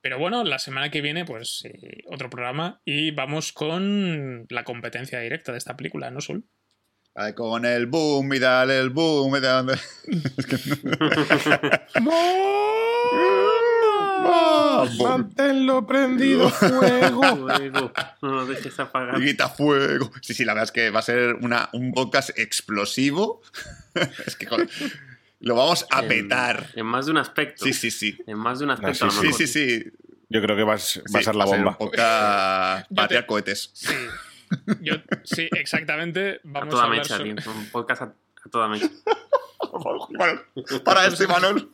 [0.00, 5.18] Pero bueno, la semana que viene, pues eh, otro programa y vamos con la competencia
[5.20, 6.44] directa de esta película, ¿no, Sol?
[7.14, 9.74] Ay, con el boom y dale el boom y dale.
[14.24, 14.30] No-
[14.82, 15.08] Ah, boom.
[15.10, 17.22] Manténlo prendido, fuego.
[17.36, 19.20] Luego, no lo dejes apagar.
[19.20, 20.10] Grita fuego.
[20.22, 23.42] Sí, sí, la verdad es que va a ser una, un podcast explosivo.
[24.26, 24.68] es que joder,
[25.40, 26.70] lo vamos a En- petar.
[26.74, 27.64] En, más de un aspecto.
[27.64, 28.18] Sí, sí, sí.
[28.26, 29.38] En más de un aspecto, Ah, a sí, lo Sí, mejor.
[29.38, 29.84] sí, sí.
[30.30, 31.76] Yo creo que va a ser, va a Sí, ser la bomba.
[31.78, 33.70] Yo para te- tirar cohetes.
[33.74, 33.94] Sí.
[34.80, 34.94] Yo,
[35.24, 36.36] sí, exactamente.
[36.36, 37.50] A Vamos a, toda mecha, sobre- tío.
[37.52, 38.88] Un podcast a, a toda mecha.
[40.84, 41.68] Para este, Manuel.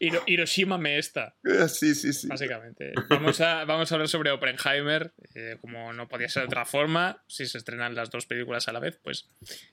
[0.00, 2.28] Hiro- Hiroshima me esta, Eh, Sí, sí, sí.
[2.28, 2.92] básicamente.
[3.08, 7.22] Vamos a, vamos a hablar sobre Oppenheimer, eh, como no podía ser de otra forma,
[7.28, 9.28] si se estrenan las dos películas a la vez, pues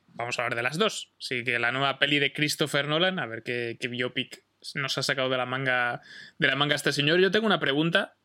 [0.07, 1.14] vamos a hablar de las dos.
[1.20, 4.43] Así que la nueva peli de Christopher Nolan, a ver qué, qué biopic
[4.76, 6.01] nos ha sacado de la manga
[6.38, 7.20] de la manga este señor.
[7.20, 8.18] Yo tengo una pregunta.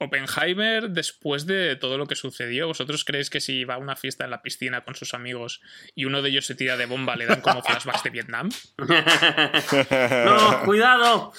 [0.00, 4.24] Oppenheimer, después de todo lo que sucedió, ¿vosotros creéis que si va a una fiesta
[4.24, 5.60] en la piscina con sus amigos
[5.94, 8.48] y uno de ellos se tira de bomba, le dan como flashbacks de Vietnam?
[8.78, 11.32] ¡No, cuidado!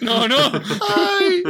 [0.00, 0.36] ¡No, no!
[0.38, 1.42] ¡Ay!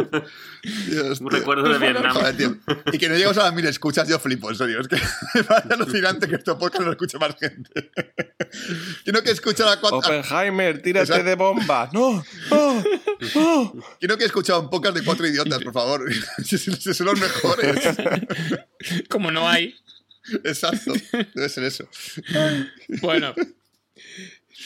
[0.89, 2.15] Dios, Un recuerdo de Vietnam.
[2.15, 2.57] Joder, tío.
[2.93, 4.81] Y que no llegas a las mil escuchas, yo flipo, en serio.
[4.81, 4.97] Es que
[5.35, 7.91] me parece alucinante que este podcast lo escuche más gente.
[9.05, 9.99] Quiero que escuchar a cuatro.
[9.99, 11.25] Oppenheimer, tírate Exacto.
[11.25, 11.91] de bomba.
[11.93, 12.85] No, no,
[13.35, 13.75] no.
[13.99, 16.05] Quiero que escuchar un podcast de cuatro idiotas, por favor.
[16.57, 17.89] Si, son los mejores.
[19.09, 19.75] Como no hay.
[20.45, 20.93] Exacto.
[21.35, 21.89] Debe ser eso.
[23.01, 23.35] Bueno,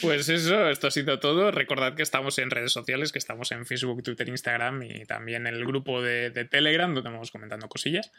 [0.01, 1.51] pues eso, esto ha sido todo.
[1.51, 5.55] Recordad que estamos en redes sociales, que estamos en Facebook, Twitter, Instagram y también en
[5.55, 8.11] el grupo de, de Telegram, donde vamos comentando cosillas.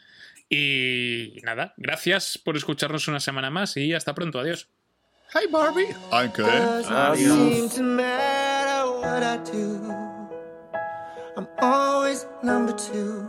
[0.49, 4.39] Y nada, gracias por escucharnos una semana más y hasta pronto.
[4.39, 4.67] Adiós.
[5.33, 5.87] Hi, Barbie.
[6.11, 6.45] I'm good.
[9.23, 10.10] Doesn't
[11.37, 13.25] I'm always number two.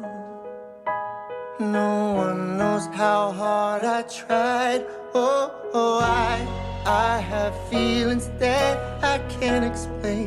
[1.60, 4.84] No one knows how hard I tried.
[5.14, 6.34] Oh, oh, I,
[6.84, 10.26] I have feelings that I can't explain.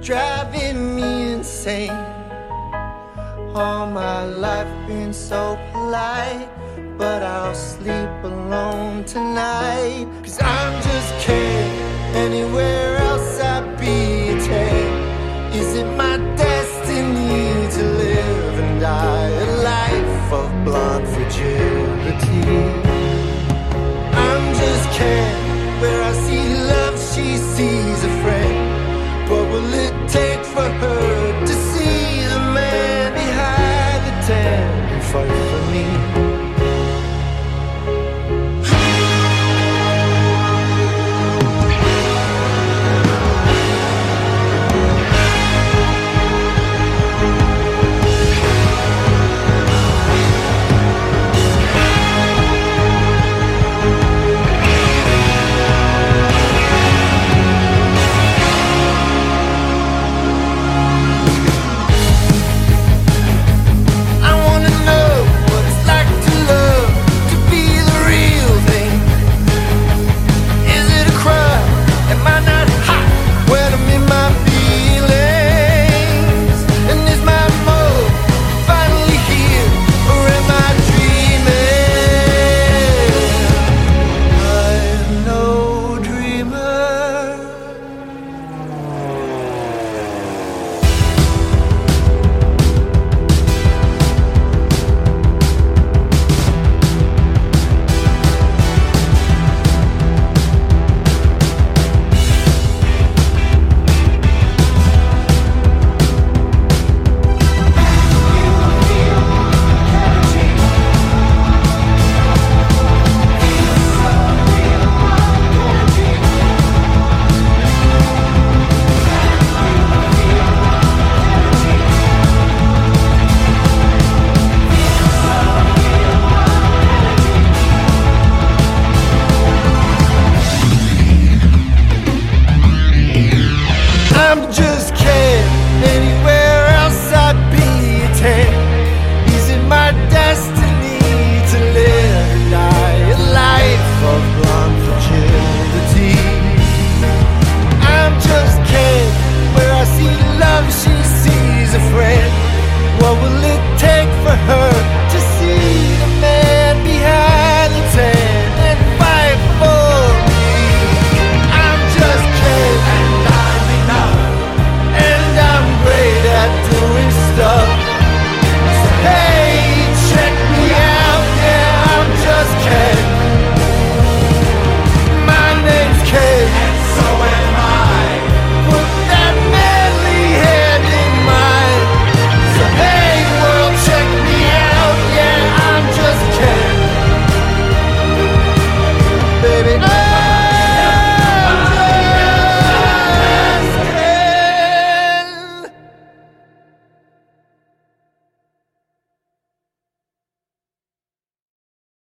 [0.00, 1.90] Driving me insane.
[3.54, 6.48] All my life been so polite,
[6.96, 10.08] but I'll sleep alone tonight.
[10.22, 11.72] Cause I'm just kidding.
[12.16, 14.06] Anywhere else I'd be
[21.30, 22.42] fragility.
[24.12, 24.98] I'm just
[25.80, 29.30] Where I see love, she sees a friend.
[29.30, 31.15] What will it take for her?